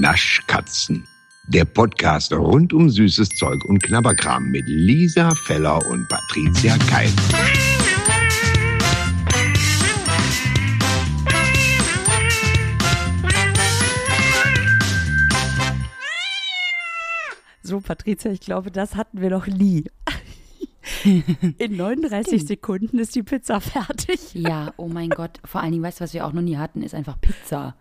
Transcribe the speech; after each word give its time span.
Naschkatzen. 0.00 1.08
Der 1.48 1.64
Podcast 1.64 2.30
rund 2.34 2.74
um 2.74 2.90
süßes 2.90 3.30
Zeug 3.30 3.64
und 3.64 3.82
Knabberkram 3.82 4.50
mit 4.50 4.64
Lisa 4.66 5.34
Feller 5.34 5.84
und 5.86 6.06
Patricia 6.08 6.76
Keil. 6.90 7.08
So, 17.62 17.80
Patricia, 17.80 18.30
ich 18.30 18.40
glaube, 18.40 18.70
das 18.70 18.96
hatten 18.96 19.22
wir 19.22 19.30
noch 19.30 19.46
nie. 19.46 19.84
In 21.04 21.76
39 21.76 22.26
Stimmt. 22.26 22.48
Sekunden 22.48 22.98
ist 22.98 23.14
die 23.14 23.22
Pizza 23.22 23.60
fertig. 23.60 24.34
Ja, 24.34 24.74
oh 24.76 24.88
mein 24.88 25.08
Gott. 25.08 25.40
Vor 25.44 25.62
allen 25.62 25.72
Dingen, 25.72 25.82
weißt 25.82 26.00
du, 26.00 26.04
was 26.04 26.12
wir 26.12 26.26
auch 26.26 26.32
noch 26.34 26.42
nie 26.42 26.58
hatten, 26.58 26.82
ist 26.82 26.94
einfach 26.94 27.18
Pizza. 27.18 27.76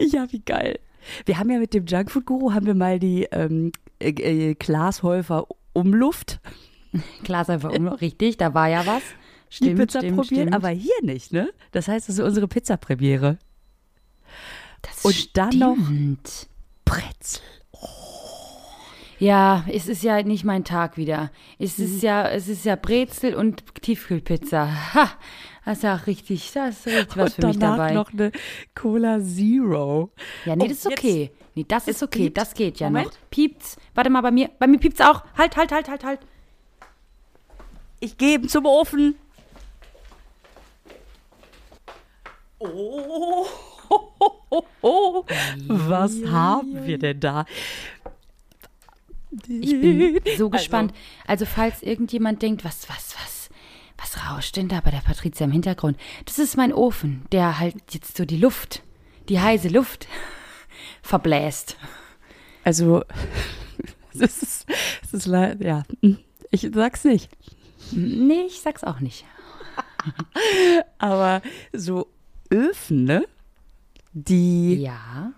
Ja, 0.00 0.26
wie 0.30 0.40
geil. 0.40 0.78
Wir 1.26 1.38
haben 1.38 1.50
ja 1.50 1.58
mit 1.58 1.74
dem 1.74 1.86
Junkfood-Guru, 1.86 2.52
haben 2.52 2.66
wir 2.66 2.74
mal 2.74 2.98
die 2.98 3.24
ähm, 3.32 3.72
äh, 4.00 4.10
äh, 4.10 4.54
Glashäufer 4.54 5.46
Umluft, 5.72 6.40
einfach 7.28 7.70
immer 7.72 8.00
richtig, 8.00 8.36
da 8.36 8.54
war 8.54 8.68
ja 8.68 8.86
was. 8.86 9.02
Stimmt, 9.50 9.70
die 9.70 9.74
Pizza 9.82 9.98
stimmt, 10.00 10.16
probiert, 10.16 10.40
stimmt. 10.42 10.54
aber 10.54 10.68
hier 10.68 10.94
nicht, 11.02 11.32
ne? 11.32 11.50
Das 11.72 11.88
heißt, 11.88 12.08
das 12.08 12.18
ist 12.18 12.24
unsere 12.24 12.48
Pizza-Premiere. 12.48 13.38
das 14.82 15.04
und 15.04 15.36
dann 15.36 15.58
noch- 15.58 15.76
stimmt. 15.76 16.48
Brezel. 16.84 17.40
Ja, 19.18 19.64
es 19.68 19.86
ist 19.88 20.02
ja 20.02 20.22
nicht 20.22 20.44
mein 20.44 20.64
Tag 20.64 20.96
wieder. 20.96 21.30
Es 21.58 21.78
Mhm. 21.78 21.84
ist 21.84 22.02
ja, 22.02 22.28
es 22.28 22.48
ist 22.48 22.64
ja 22.64 22.76
Brezel 22.76 23.34
und 23.34 23.62
Tiefkühlpizza. 23.80 24.68
Ha, 24.94 25.10
das 25.64 25.78
ist 25.78 25.82
ja 25.84 25.94
richtig, 25.94 26.52
das 26.52 26.78
ist 26.80 26.86
richtig 26.86 27.16
was 27.16 27.34
und 27.34 27.40
für 27.40 27.46
mich 27.48 27.58
dabei. 27.58 27.92
noch 27.92 28.12
eine 28.12 28.32
Cola 28.74 29.20
Zero. 29.20 30.10
Ja, 30.44 30.56
nee, 30.56 30.64
Oh, 30.64 30.68
das 30.68 30.78
ist 30.78 30.84
jetzt- 30.84 30.98
okay. 30.98 31.30
Nee, 31.56 31.64
das 31.68 31.86
ist 31.86 32.02
okay, 32.02 32.24
piept. 32.24 32.36
das 32.36 32.52
geht 32.54 32.80
ja 32.80 32.88
Moment. 32.88 33.06
noch. 33.06 33.30
Piept's. 33.30 33.76
Warte 33.94 34.10
mal, 34.10 34.20
bei 34.22 34.30
mir, 34.32 34.50
bei 34.58 34.66
mir 34.66 34.78
piept's 34.78 35.00
auch. 35.00 35.22
Halt, 35.38 35.56
halt, 35.56 35.70
halt, 35.70 35.88
halt, 35.88 36.04
halt. 36.04 36.20
Ich 38.00 38.18
gebe 38.18 38.48
zum 38.48 38.66
Ofen. 38.66 39.14
Oh, 44.82 45.24
was 45.68 46.12
haben 46.26 46.86
wir 46.86 46.98
denn 46.98 47.20
da? 47.20 47.44
Ich 49.48 49.70
bin 49.80 50.20
so 50.36 50.48
gespannt. 50.50 50.92
Also, 51.26 51.44
falls 51.46 51.82
irgendjemand 51.82 52.40
denkt, 52.42 52.64
was, 52.64 52.88
was, 52.88 53.16
was, 53.20 53.33
was 53.98 54.16
rauscht 54.28 54.56
denn 54.56 54.68
da 54.68 54.80
bei 54.80 54.90
der 54.90 54.98
Patricia 54.98 55.44
im 55.46 55.52
Hintergrund? 55.52 55.98
Das 56.24 56.38
ist 56.38 56.56
mein 56.56 56.72
Ofen, 56.72 57.24
der 57.32 57.58
halt 57.58 57.76
jetzt 57.92 58.16
so 58.16 58.24
die 58.24 58.36
Luft, 58.38 58.82
die 59.28 59.40
heiße 59.40 59.68
Luft 59.68 60.08
verbläst. 61.02 61.76
Also, 62.64 63.04
es 64.14 64.20
ist, 64.42 64.66
es 65.02 65.12
ist 65.14 65.26
le- 65.26 65.56
ja, 65.60 65.82
ich 66.50 66.68
sag's 66.72 67.04
nicht. 67.04 67.30
Nee, 67.92 68.44
ich 68.46 68.60
sag's 68.60 68.84
auch 68.84 69.00
nicht. 69.00 69.24
Aber 70.98 71.42
so 71.72 72.08
Öfen, 72.50 73.04
ne? 73.04 73.24
Die, 74.12 74.76
Ja. 74.76 75.32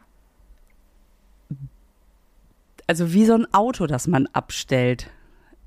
also 2.87 3.13
wie 3.13 3.25
so 3.27 3.35
ein 3.35 3.53
Auto, 3.55 3.87
das 3.87 4.07
man 4.07 4.27
abstellt, 4.29 5.11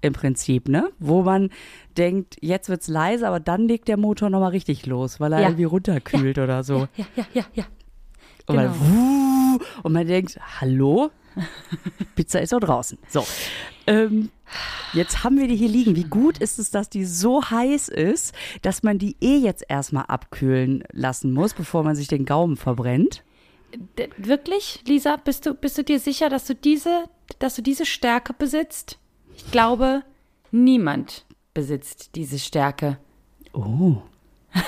im 0.02 0.14
Prinzip, 0.14 0.67
ne? 0.69 0.89
Wo 1.00 1.23
man 1.23 1.50
denkt, 1.97 2.38
jetzt 2.42 2.69
wird's 2.69 2.88
leise, 2.88 3.28
aber 3.28 3.39
dann 3.39 3.67
legt 3.67 3.88
der 3.88 3.97
Motor 3.97 4.30
nochmal 4.30 4.52
richtig 4.52 4.86
los, 4.86 5.19
weil 5.19 5.33
er 5.33 5.39
Ja. 5.42 5.47
irgendwie 5.50 5.66
runterkühlt 5.66 6.38
oder 6.38 6.64
so. 6.64 6.88
Ja, 6.95 7.05
ja, 7.16 7.25
ja, 7.33 7.44
ja. 7.53 7.64
Und, 8.47 8.55
man, 8.55 8.66
Genau. 8.66 8.75
wuh, 8.80 9.59
und 9.83 9.94
man 9.94 10.08
denkt, 10.08 10.39
hallo? 10.61 11.11
Pizza 12.16 12.42
ist 12.42 12.52
doch 12.53 12.59
draußen. 12.59 12.97
So. 13.08 13.25
Ähm, 13.88 14.30
jetzt 14.94 15.23
haben 15.23 15.38
wir 15.38 15.47
die 15.47 15.55
hier 15.55 15.70
liegen. 15.70 15.95
Wie 15.95 16.04
gut 16.04 16.38
ist 16.39 16.59
es, 16.59 16.71
dass 16.71 16.89
die 16.89 17.05
so 17.05 17.43
heiß 17.49 17.88
ist, 17.89 18.33
dass 18.61 18.83
man 18.83 18.98
die 18.98 19.15
eh 19.21 19.38
jetzt 19.38 19.64
erstmal 19.70 20.05
abkühlen 20.08 20.83
lassen 20.92 21.32
muss, 21.32 21.54
bevor 21.54 21.83
man 21.83 21.95
sich 21.95 22.08
den 22.08 22.26
Gaumen 22.26 22.58
verbrennt? 22.58 23.23
Wirklich, 24.17 24.82
Lisa, 24.88 25.15
bist 25.17 25.45
du, 25.45 25.54
bist 25.54 25.77
du 25.77 25.83
dir 25.83 25.99
sicher, 25.99 26.30
dass 26.30 26.45
du 26.45 26.55
diese, 26.55 27.04
dass 27.38 27.55
du 27.55 27.61
diese 27.61 27.86
Stärke 27.86 28.33
besitzt? 28.33 28.98
Ich 29.45 29.52
glaube, 29.52 30.04
niemand 30.52 31.26
besitzt 31.54 32.16
diese 32.16 32.39
Stärke. 32.39 32.98
Oh. 33.54 33.98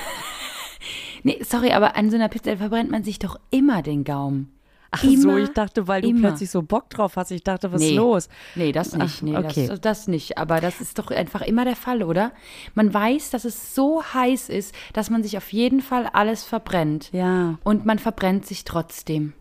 Nee, 1.24 1.40
sorry, 1.44 1.72
aber 1.72 1.96
an 1.96 2.09
so 2.09 2.16
einer 2.16 2.30
Pizza 2.30 2.58
verbrennt 2.58 2.90
man 2.90 3.04
sich 3.04 3.20
doch 3.20 3.36
immer 3.52 3.84
den 3.84 4.04
Gaumen. 4.04 4.52
Ach 4.90 5.04
Immer, 5.04 5.22
so, 5.34 5.38
ich 5.38 5.50
dachte, 5.54 5.88
weil 5.88 6.02
du 6.02 6.09
immer. 6.09 6.30
plötzlich 6.30 6.50
so 6.50 6.64
Bock 6.64 6.90
drauf 6.90 7.16
hast. 7.16 7.30
Ich 7.30 7.44
dachte, 7.44 7.72
was 7.72 7.80
ist 7.82 7.90
Nee. 7.92 7.96
los? 7.96 8.28
Nee, 8.56 8.72
das 8.72 8.94
nicht. 8.96 9.18
Ach, 9.18 9.22
Nee, 9.22 9.38
okay. 9.38 9.68
das, 9.68 9.80
das 9.82 10.08
nicht. 10.08 10.40
Aber 10.40 10.59
das 10.62 10.82
ist 10.82 10.98
doch 10.98 11.12
einfach 11.12 11.42
immer 11.44 11.64
der 11.64 11.76
Fall, 11.76 12.02
oder? 12.02 12.32
Man 12.74 12.92
weiß, 12.92 13.30
dass 13.30 13.46
es 13.46 13.76
so 13.76 14.03
heiß 14.03 14.50
ist, 14.50 14.74
dass 14.94 15.12
man 15.12 15.22
sich 15.22 15.38
auf 15.38 15.53
jeden 15.53 15.82
Fall 15.82 16.08
alles 16.12 16.44
verbrennt. 16.44 17.09
Ja. 17.14 17.59
Und 17.64 17.86
man 17.86 18.00
verbrennt 18.00 18.48
sich 18.48 18.66
trotzdem. 18.66 19.34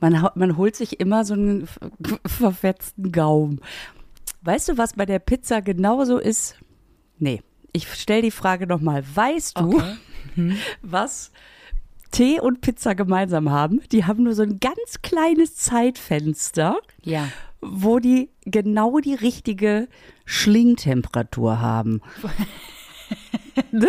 Man, 0.00 0.28
man 0.34 0.56
holt 0.58 0.76
sich 0.76 1.00
immer 1.00 1.24
so 1.24 1.32
einen 1.32 1.66
ver- 1.66 1.90
verfetzten 2.26 3.10
Gaumen. 3.10 3.60
Weißt 4.44 4.68
du, 4.68 4.78
was 4.78 4.92
bei 4.92 5.06
der 5.06 5.18
Pizza 5.18 5.62
genauso 5.62 6.18
ist? 6.18 6.56
Nee, 7.18 7.42
ich 7.72 7.92
stelle 7.94 8.22
die 8.22 8.30
Frage 8.30 8.66
nochmal. 8.66 9.02
Weißt 9.14 9.58
du, 9.58 9.80
was 10.82 11.32
Tee 12.10 12.40
und 12.40 12.60
Pizza 12.60 12.94
gemeinsam 12.94 13.50
haben? 13.50 13.80
Die 13.90 14.04
haben 14.04 14.22
nur 14.22 14.34
so 14.34 14.42
ein 14.42 14.60
ganz 14.60 15.00
kleines 15.02 15.56
Zeitfenster, 15.56 16.78
Ja. 17.02 17.28
wo 17.60 17.98
die 17.98 18.30
genau 18.44 19.00
die 19.00 19.14
richtige 19.14 19.88
Schlingtemperatur 20.24 21.60
haben. 21.60 22.00
ne? 23.72 23.88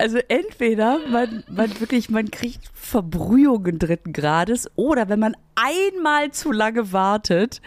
Also 0.00 0.18
entweder 0.28 1.00
man, 1.08 1.42
man 1.50 1.80
wirklich, 1.80 2.08
man 2.08 2.30
kriegt 2.30 2.60
Verbrühungen 2.72 3.80
dritten 3.80 4.12
Grades 4.12 4.70
oder 4.76 5.08
wenn 5.08 5.18
man 5.18 5.36
einmal 5.56 6.30
zu 6.30 6.52
lange 6.52 6.92
wartet, 6.92 7.60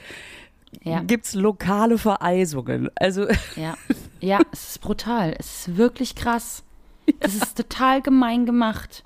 Ja. 0.84 1.02
gibt's 1.02 1.34
lokale 1.34 1.98
Vereisungen. 1.98 2.90
Also 2.96 3.28
Ja, 3.56 3.78
ja, 4.20 4.40
es 4.52 4.72
ist 4.72 4.82
brutal. 4.82 5.36
Es 5.38 5.68
ist 5.68 5.78
wirklich 5.78 6.16
krass. 6.16 6.64
Es 7.20 7.36
ist 7.36 7.58
total 7.58 8.02
gemein 8.02 8.46
gemacht. 8.46 9.04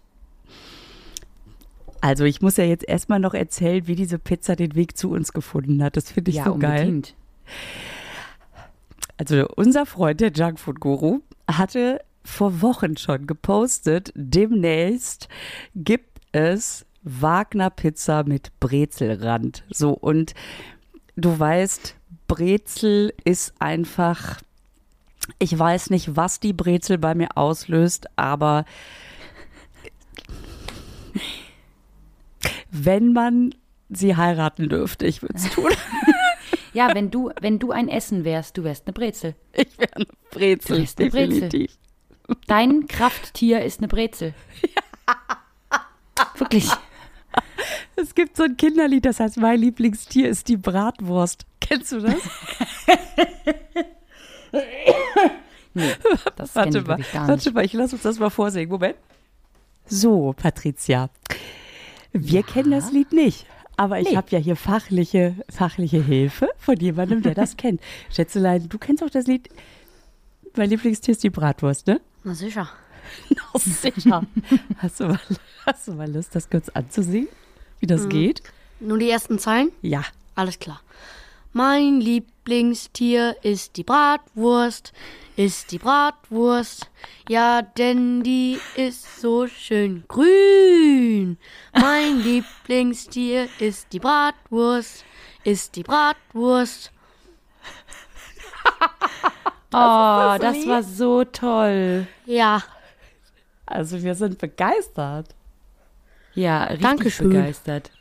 Also 2.01 2.23
ich 2.23 2.41
muss 2.41 2.57
ja 2.57 2.65
jetzt 2.65 2.87
erstmal 2.87 3.19
noch 3.19 3.33
erzählen, 3.33 3.87
wie 3.87 3.95
diese 3.95 4.19
Pizza 4.19 4.55
den 4.55 4.75
Weg 4.75 4.95
zu 4.95 5.09
uns 5.09 5.33
gefunden 5.33 5.81
hat. 5.83 5.97
Das 5.97 6.11
finde 6.11 6.31
ich 6.31 6.37
ja, 6.37 6.45
so 6.45 6.55
geil. 6.55 6.81
unbedingt. 6.81 7.15
Also 9.17 9.47
unser 9.55 9.85
Freund, 9.85 10.21
der 10.21 10.31
Junkfood 10.31 10.79
Guru, 10.79 11.21
hatte 11.49 11.99
vor 12.23 12.61
Wochen 12.61 12.97
schon 12.97 13.27
gepostet, 13.27 14.11
demnächst 14.15 15.29
gibt 15.75 16.19
es 16.31 16.85
Wagner 17.03 17.69
Pizza 17.69 18.23
mit 18.23 18.51
Brezelrand. 18.59 19.63
So 19.69 19.91
und 19.91 20.33
du 21.15 21.37
weißt, 21.37 21.95
Brezel 22.27 23.13
ist 23.23 23.53
einfach 23.59 24.39
ich 25.39 25.57
weiß 25.57 25.89
nicht, 25.89 26.15
was 26.15 26.39
die 26.39 26.53
Brezel 26.53 26.97
bei 26.97 27.15
mir 27.15 27.29
auslöst, 27.35 28.07
aber 28.15 28.65
wenn 32.71 33.13
man 33.13 33.55
sie 33.89 34.15
heiraten 34.15 34.69
dürfte, 34.69 35.05
ich 35.05 35.21
würde 35.21 35.35
es 35.35 35.49
tun. 35.51 35.71
Ja, 36.73 36.93
wenn 36.93 37.09
du, 37.09 37.31
wenn 37.39 37.59
du 37.59 37.71
ein 37.71 37.87
Essen 37.87 38.25
wärst, 38.25 38.57
du 38.57 38.63
wärst 38.63 38.85
eine 38.85 38.93
Brezel. 38.93 39.35
Ich 39.53 39.77
wäre 39.77 39.95
eine 39.95 40.05
Brezel, 40.31 40.85
Du 40.85 41.03
eine 41.03 41.09
Brezel. 41.09 41.29
definitiv. 41.49 41.77
Dein 42.47 42.87
Krafttier 42.87 43.63
ist 43.63 43.79
eine 43.79 43.87
Brezel. 43.87 44.33
Wirklich. 46.37 46.69
Es 47.97 48.13
gibt 48.15 48.35
so 48.37 48.43
ein 48.43 48.57
Kinderlied, 48.57 49.05
das 49.05 49.19
heißt, 49.19 49.37
mein 49.37 49.59
Lieblingstier 49.59 50.27
ist 50.29 50.47
die 50.49 50.57
Bratwurst. 50.57 51.45
Kennst 51.61 51.91
du 51.91 51.99
das? 52.01 52.15
Nee, 55.73 55.91
das 56.37 56.55
Warte 56.55 56.69
ich 56.77 56.83
mal, 56.85 56.87
wirklich 56.99 57.11
gar 57.11 57.27
warte 57.27 57.49
nicht. 57.49 57.53
mal, 57.53 57.65
ich 57.65 57.73
lass 57.73 57.91
uns 57.91 58.01
das 58.03 58.17
mal 58.17 58.29
vorsingen. 58.29 58.69
Moment. 58.69 58.95
So, 59.85 60.33
Patricia. 60.37 61.09
Wir 62.13 62.43
kennen 62.43 62.71
das 62.71 62.93
Lied 62.93 63.11
nicht. 63.11 63.45
Aber 63.75 63.99
ich 63.99 64.11
Nee. 64.11 64.15
habe 64.15 64.27
ja 64.29 64.39
hier 64.39 64.55
fachliche, 64.55 65.35
fachliche 65.49 66.01
Hilfe 66.01 66.47
von 66.57 66.77
jemandem, 66.77 67.21
der 67.23 67.33
das 67.35 67.57
kennt. 67.57 67.81
Schätzelein, 68.09 68.69
du 68.69 68.77
kennst 68.77 69.03
auch 69.03 69.09
das 69.09 69.27
Lied. 69.27 69.49
Mein 70.55 70.69
Lieblingstier 70.69 71.11
ist 71.11 71.23
die 71.25 71.29
Bratwurst, 71.29 71.87
ne? 71.87 71.99
Na 72.23 72.33
sicher. 72.33 72.69
Oh, 73.53 73.59
sicher. 73.59 74.25
hast, 74.77 74.99
du 75.01 75.07
mal, 75.07 75.19
hast 75.65 75.87
du 75.87 75.91
mal 75.93 76.11
Lust, 76.11 76.33
das 76.35 76.49
kurz 76.49 76.69
anzusingen? 76.69 77.27
Wie 77.79 77.85
Mhm. 77.85 77.89
das 77.89 78.09
geht? 78.09 78.41
Nur 78.79 78.97
die 78.97 79.09
ersten 79.09 79.39
Zeilen? 79.39 79.71
Ja. 79.81 80.03
Alles 80.35 80.59
klar. 80.59 80.81
Mein 81.53 82.01
Lieblingstier 82.01 83.37
ist 83.41 83.77
die 83.77 83.83
Bratwurst, 83.85 84.91
ist 85.37 85.71
die 85.71 85.77
Bratwurst. 85.77 86.89
Ja, 87.29 87.61
denn 87.61 88.23
die 88.23 88.59
ist 88.75 89.21
so 89.21 89.47
schön 89.47 90.03
grün. 90.09 91.37
Mein 91.73 92.19
Lieblingstier 92.23 93.47
ist 93.59 93.93
die 93.93 93.99
Bratwurst, 93.99 95.05
ist 95.45 95.75
die 95.77 95.83
Bratwurst. 95.83 96.91
oh, 99.73 100.37
das 100.39 100.67
war 100.67 100.83
so 100.83 101.23
toll. 101.23 102.07
Ja, 102.25 102.61
Also 103.65 104.01
wir 104.03 104.15
sind 104.15 104.37
begeistert. 104.37 105.34
Ja, 106.35 106.63
richtig 106.65 106.81
Dankeschön. 106.81 107.29
begeistert. 107.29 107.91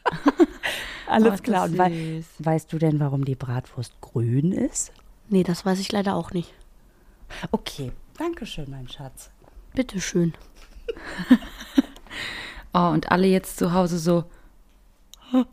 Alles 1.06 1.30
Oh, 1.30 1.34
ist 1.34 1.44
klar. 1.44 1.64
Und 1.66 1.78
wei 1.78 2.22
weißt 2.40 2.72
du 2.72 2.78
denn, 2.78 2.98
warum 3.00 3.24
die 3.24 3.34
Bratwurst 3.36 4.00
grün 4.00 4.52
ist? 4.52 4.92
nee, 5.28 5.42
das 5.42 5.64
weiß 5.64 5.78
ich 5.80 5.90
leider 5.92 6.14
auch 6.16 6.32
nicht. 6.32 6.52
Okay, 7.50 7.92
danke 8.18 8.44
schön, 8.46 8.70
mein 8.70 8.88
Schatz. 8.88 9.30
Bitteschön. 9.74 10.34
Oh, 12.76 12.88
und 12.88 13.12
alle 13.12 13.28
jetzt 13.28 13.56
zu 13.58 13.72
Hause 13.72 14.00
so. 14.00 14.24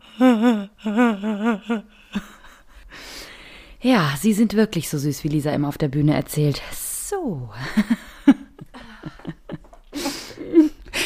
Ja, 3.83 4.13
sie 4.19 4.33
sind 4.33 4.55
wirklich 4.55 4.89
so 4.89 4.97
süß, 4.97 5.23
wie 5.23 5.27
Lisa 5.27 5.51
immer 5.51 5.67
auf 5.67 5.77
der 5.77 5.87
Bühne 5.87 6.13
erzählt. 6.15 6.61
So. 6.73 7.49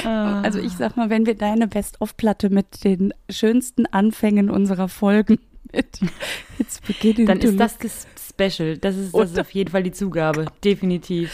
Also 0.09 0.59
ich 0.59 0.73
sag 0.73 0.97
mal, 0.97 1.09
wenn 1.09 1.25
wir 1.25 1.35
deine 1.35 1.67
Best-of-Platte 1.67 2.49
mit 2.49 2.83
den 2.83 3.13
schönsten 3.29 3.85
Anfängen 3.87 4.49
unserer 4.49 4.87
Folgen 4.87 5.39
mit 5.73 5.99
jetzt 6.59 6.85
beginnen 6.85 7.25
Dann 7.25 7.39
ist 7.39 7.59
das 7.59 7.77
das 7.77 8.07
Special. 8.29 8.77
Das 8.77 8.95
ist, 8.97 9.15
das 9.15 9.31
ist 9.31 9.39
auf 9.39 9.51
jeden 9.51 9.71
Fall 9.71 9.83
die 9.83 9.91
Zugabe. 9.91 10.45
Definitiv. 10.63 11.31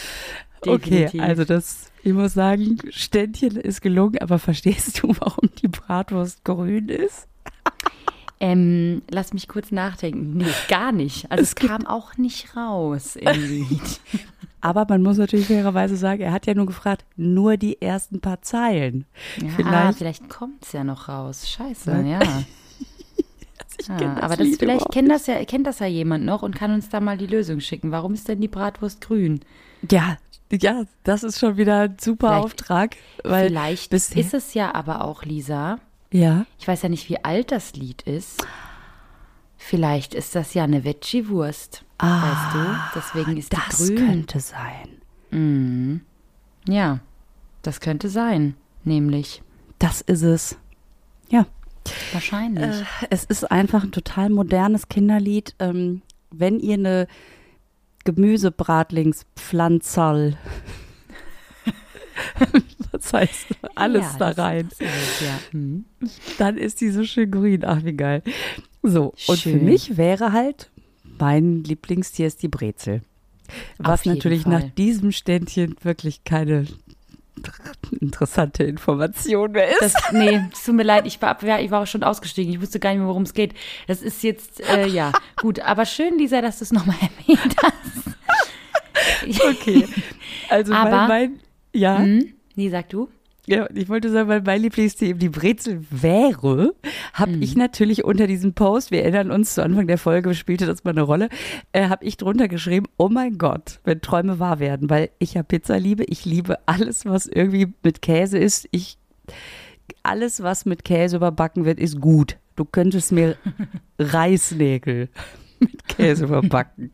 Okay, 0.60 0.90
Definitiv. 0.90 1.22
also 1.22 1.44
das, 1.44 1.90
ich 2.04 2.12
muss 2.12 2.34
sagen, 2.34 2.78
Ständchen 2.90 3.56
ist 3.56 3.80
gelungen, 3.80 4.18
aber 4.18 4.38
verstehst 4.38 5.02
du, 5.02 5.08
warum 5.18 5.50
die 5.60 5.68
Bratwurst 5.68 6.44
grün 6.44 6.88
ist? 6.88 7.26
Ähm, 8.38 9.02
lass 9.08 9.32
mich 9.32 9.46
kurz 9.46 9.70
nachdenken. 9.70 10.38
Nee, 10.38 10.46
gar 10.68 10.90
nicht. 10.90 11.30
Also 11.30 11.42
es, 11.42 11.54
kam 11.54 11.86
auch 11.86 12.16
nicht 12.16 12.56
raus 12.56 13.14
im 13.14 13.40
Lied. 13.40 14.00
Aber 14.62 14.86
man 14.88 15.02
muss 15.02 15.18
natürlich 15.18 15.46
fairerweise 15.48 15.96
sagen, 15.96 16.22
er 16.22 16.32
hat 16.32 16.46
ja 16.46 16.54
nur 16.54 16.66
gefragt, 16.66 17.04
nur 17.16 17.56
die 17.58 17.82
ersten 17.82 18.20
paar 18.20 18.40
Zeilen. 18.42 19.04
Ja, 19.42 19.48
Vielleicht- 19.56 19.74
ah, 19.74 19.92
vielleicht 19.92 20.30
kommt 20.30 20.64
es 20.64 20.72
ja 20.72 20.84
noch 20.84 21.08
raus. 21.08 21.48
Scheiße, 21.50 21.90
ja. 22.06 22.20
Ja 23.88 23.96
kenn 23.96 24.10
aber 24.18 24.36
das, 24.36 24.46
Lied 24.46 24.58
vielleicht 24.60 24.92
kennt 24.92 25.10
das, 25.10 25.26
ja, 25.26 25.44
kennt 25.44 25.66
das 25.66 25.80
ja 25.80 25.86
jemand 25.86 26.24
noch 26.24 26.42
und 26.42 26.54
kann 26.54 26.72
uns 26.72 26.88
da 26.90 27.00
mal 27.00 27.16
die 27.18 27.26
Lösung 27.26 27.58
schicken. 27.58 27.90
Warum 27.90 28.14
ist 28.14 28.28
denn 28.28 28.40
die 28.40 28.46
Bratwurst 28.46 29.00
grün? 29.00 29.40
Ja, 29.90 30.18
ja, 30.52 30.84
das 31.02 31.24
ist 31.24 31.40
schon 31.40 31.56
wieder 31.56 31.80
ein 31.80 31.96
super 32.00 32.28
Vielleicht- 32.28 32.44
Auftrag. 32.44 32.96
Weil 33.24 33.48
vielleicht 33.48 33.90
bisher- 33.90 34.18
ist 34.20 34.34
es 34.34 34.54
ja 34.54 34.72
aber 34.74 35.02
auch, 35.04 35.24
Lisa, 35.24 35.78
Ja, 36.12 36.44
ich 36.60 36.68
weiß 36.68 36.82
ja 36.82 36.90
nicht, 36.90 37.08
wie 37.08 37.24
alt 37.24 37.50
das 37.50 37.72
Lied 37.72 38.02
ist. 38.02 38.46
Vielleicht 39.64 40.14
ist 40.14 40.34
das 40.34 40.54
ja 40.54 40.64
eine 40.64 40.84
Veggie-Wurst. 40.84 41.84
weißt 41.98 42.54
du? 42.54 42.76
Deswegen 42.94 43.36
ist 43.36 43.54
Ah, 43.54 43.60
das 43.68 43.86
die 43.86 43.94
grün. 43.94 44.06
könnte 44.08 44.40
sein. 44.40 44.88
Ja, 46.68 47.00
das 47.62 47.80
könnte 47.80 48.08
sein. 48.08 48.54
Nämlich. 48.84 49.42
Das 49.78 50.00
ist 50.02 50.22
es. 50.22 50.56
Ja, 51.30 51.46
Wahrscheinlich. 52.12 52.64
Äh, 52.80 52.84
es 53.10 53.24
ist 53.24 53.50
einfach 53.50 53.82
ein 53.82 53.90
total 53.92 54.30
modernes 54.30 54.88
Kinderlied. 54.88 55.54
Ähm, 55.58 56.02
wenn 56.30 56.60
ihr 56.60 56.74
eine 56.74 57.08
Gemüsebratlingspflanzerl, 58.04 60.36
das 62.92 63.12
heißt 63.12 63.46
alles 63.74 64.12
Ja, 64.12 64.18
da 64.32 64.42
rein, 64.42 64.68
ist 64.70 64.80
alles, 64.80 65.20
ja. 65.20 65.38
Mhm. 65.58 65.84
dann 66.38 66.56
ist 66.56 66.80
die 66.80 66.90
so 66.90 67.04
schön 67.04 67.30
grün. 67.30 67.64
Ach, 67.64 67.82
wie 67.84 67.92
geil. 67.94 68.22
So, 68.82 69.14
und 69.28 69.38
für 69.38 69.50
Schön. 69.50 69.64
mich 69.64 69.96
wäre 69.96 70.32
halt, 70.32 70.70
mein 71.18 71.62
Lieblingstier 71.64 72.26
ist 72.26 72.42
die 72.42 72.48
Brezel. 72.48 73.02
Was 73.78 74.04
natürlich 74.06 74.42
Fall. 74.42 74.52
nach 74.60 74.70
diesem 74.70 75.12
Ständchen 75.12 75.76
wirklich 75.82 76.24
keine 76.24 76.66
interessante 78.00 78.64
Information 78.64 79.52
mehr 79.52 79.68
ist. 79.70 79.80
Das, 79.82 79.94
nee, 80.12 80.40
es 80.52 80.64
tut 80.64 80.74
mir 80.74 80.82
leid, 80.84 81.06
ich 81.06 81.20
war, 81.22 81.36
ich 81.60 81.70
war 81.70 81.82
auch 81.82 81.86
schon 81.86 82.02
ausgestiegen. 82.02 82.52
Ich 82.52 82.60
wusste 82.60 82.78
gar 82.80 82.90
nicht 82.90 82.98
mehr, 82.98 83.08
worum 83.08 83.22
es 83.22 83.34
geht. 83.34 83.54
Das 83.86 84.02
ist 84.02 84.22
jetzt, 84.22 84.60
äh, 84.68 84.86
ja, 84.86 85.12
gut. 85.40 85.60
Aber 85.60 85.84
schön, 85.86 86.18
Lisa, 86.18 86.40
dass 86.40 86.58
du 86.58 86.64
es 86.64 86.72
nochmal 86.72 86.96
erwähnt 87.28 87.56
hast. 87.62 89.40
okay. 89.44 89.88
Also 90.48 90.72
Aber- 90.72 90.90
mein, 90.90 91.08
mein 91.08 91.40
ja. 91.74 91.98
Hm? 91.98 92.34
Nee, 92.54 92.68
sag 92.68 92.88
du. 92.90 93.08
Ja, 93.46 93.66
und 93.66 93.76
ich 93.76 93.88
wollte 93.88 94.08
sagen, 94.10 94.28
weil 94.28 94.42
mein 94.42 94.62
Lieblingstier 94.62 95.08
eben 95.08 95.18
die 95.18 95.28
Brezel 95.28 95.84
wäre, 95.90 96.74
habe 97.12 97.32
Mhm. 97.32 97.42
ich 97.42 97.56
natürlich 97.56 98.04
unter 98.04 98.28
diesem 98.28 98.54
Post, 98.54 98.92
wir 98.92 99.02
erinnern 99.02 99.32
uns, 99.32 99.54
zu 99.54 99.64
Anfang 99.64 99.88
der 99.88 99.98
Folge 99.98 100.32
spielte 100.34 100.64
das 100.64 100.84
mal 100.84 100.90
eine 100.92 101.02
Rolle, 101.02 101.28
äh, 101.72 101.88
habe 101.88 102.04
ich 102.04 102.16
drunter 102.16 102.46
geschrieben, 102.46 102.86
oh 102.98 103.08
mein 103.08 103.38
Gott, 103.38 103.80
wenn 103.82 104.00
Träume 104.00 104.38
wahr 104.38 104.60
werden, 104.60 104.88
weil 104.90 105.10
ich 105.18 105.34
ja 105.34 105.42
Pizza 105.42 105.76
liebe, 105.78 106.04
ich 106.04 106.24
liebe 106.24 106.56
alles, 106.66 107.04
was 107.04 107.26
irgendwie 107.26 107.66
mit 107.82 108.00
Käse 108.00 108.38
ist, 108.38 108.68
ich, 108.70 108.96
alles, 110.04 110.42
was 110.44 110.64
mit 110.64 110.84
Käse 110.84 111.16
überbacken 111.16 111.64
wird, 111.64 111.80
ist 111.80 112.00
gut. 112.00 112.36
Du 112.54 112.64
könntest 112.64 113.10
mir 113.10 113.36
Reisnägel 113.98 115.08
mit 115.58 115.88
Käse 115.88 116.24
überbacken. 116.26 116.92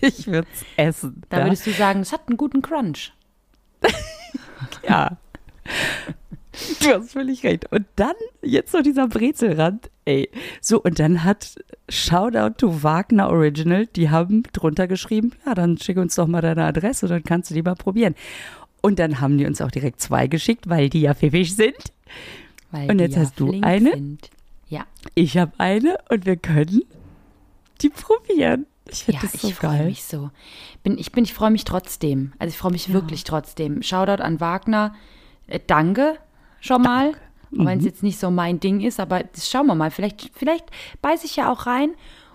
Ich 0.00 0.26
würde 0.28 0.46
es 0.54 0.64
essen. 0.76 1.22
Da 1.28 1.38
ja? 1.40 1.46
würdest 1.46 1.66
du 1.66 1.72
sagen, 1.72 2.00
es 2.00 2.12
hat 2.12 2.28
einen 2.28 2.36
guten 2.36 2.62
Crunch. 2.62 3.12
Ja. 4.88 5.18
Du 6.80 6.94
hast 6.94 7.12
völlig 7.12 7.44
recht. 7.44 7.70
Und 7.72 7.86
dann, 7.96 8.14
jetzt 8.42 8.72
noch 8.74 8.82
dieser 8.82 9.08
Brezelrand, 9.08 9.90
ey. 10.04 10.30
So, 10.60 10.80
und 10.80 10.98
dann 10.98 11.24
hat 11.24 11.56
Shoutout 11.88 12.54
to 12.58 12.82
Wagner 12.82 13.28
Original, 13.28 13.86
die 13.86 14.10
haben 14.10 14.42
drunter 14.52 14.86
geschrieben, 14.86 15.32
ja, 15.46 15.54
dann 15.54 15.78
schick 15.78 15.96
uns 15.96 16.14
doch 16.14 16.26
mal 16.26 16.40
deine 16.40 16.64
Adresse, 16.64 17.08
dann 17.08 17.22
kannst 17.24 17.50
du 17.50 17.54
die 17.54 17.62
mal 17.62 17.74
probieren. 17.74 18.14
Und 18.80 18.98
dann 18.98 19.20
haben 19.20 19.38
die 19.38 19.46
uns 19.46 19.60
auch 19.60 19.70
direkt 19.70 20.00
zwei 20.00 20.26
geschickt, 20.26 20.68
weil 20.68 20.88
die 20.88 21.02
ja 21.02 21.14
pfiffig 21.14 21.54
sind. 21.54 21.76
Weil 22.70 22.90
Und 22.90 22.98
jetzt 22.98 23.16
ja 23.16 23.22
hast 23.22 23.38
du 23.38 23.52
eine? 23.62 23.92
Sind. 23.92 24.30
Ja, 24.68 24.86
Ich 25.14 25.36
habe 25.36 25.52
eine 25.58 25.98
und 26.08 26.26
wir 26.26 26.36
können 26.36 26.82
die 27.80 27.90
probieren. 27.90 28.66
Ich 28.90 29.04
finde 29.04 29.20
ja 29.22 29.28
das 29.30 29.40
so 29.40 29.48
ich 29.48 29.54
freue 29.54 29.84
mich 29.84 30.02
so. 30.04 30.30
Bin, 30.82 30.98
ich 30.98 31.12
bin, 31.12 31.24
ich 31.24 31.34
freue 31.34 31.50
mich 31.50 31.64
trotzdem. 31.64 32.32
Also 32.38 32.50
ich 32.50 32.58
freue 32.58 32.72
mich 32.72 32.92
wirklich 32.92 33.24
trotzdem. 33.24 33.82
Shoutout 33.82 34.22
an 34.22 34.40
Wagner. 34.40 34.94
Äh, 35.46 35.60
danke 35.66 36.18
schon 36.62 36.80
mal. 36.82 37.10
Auch 37.58 37.66
wenn 37.66 37.78
es 37.80 37.84
jetzt 37.84 38.02
nicht 38.02 38.18
so 38.18 38.30
mein 38.30 38.60
Ding 38.60 38.80
ist, 38.80 38.98
aber 38.98 39.24
das 39.24 39.50
schauen 39.50 39.66
wir 39.66 39.74
mal. 39.74 39.90
Vielleicht, 39.90 40.30
vielleicht 40.34 40.64
beiße 41.02 41.26
ich 41.26 41.36
ja 41.36 41.52
auch 41.52 41.66
rein 41.66 41.90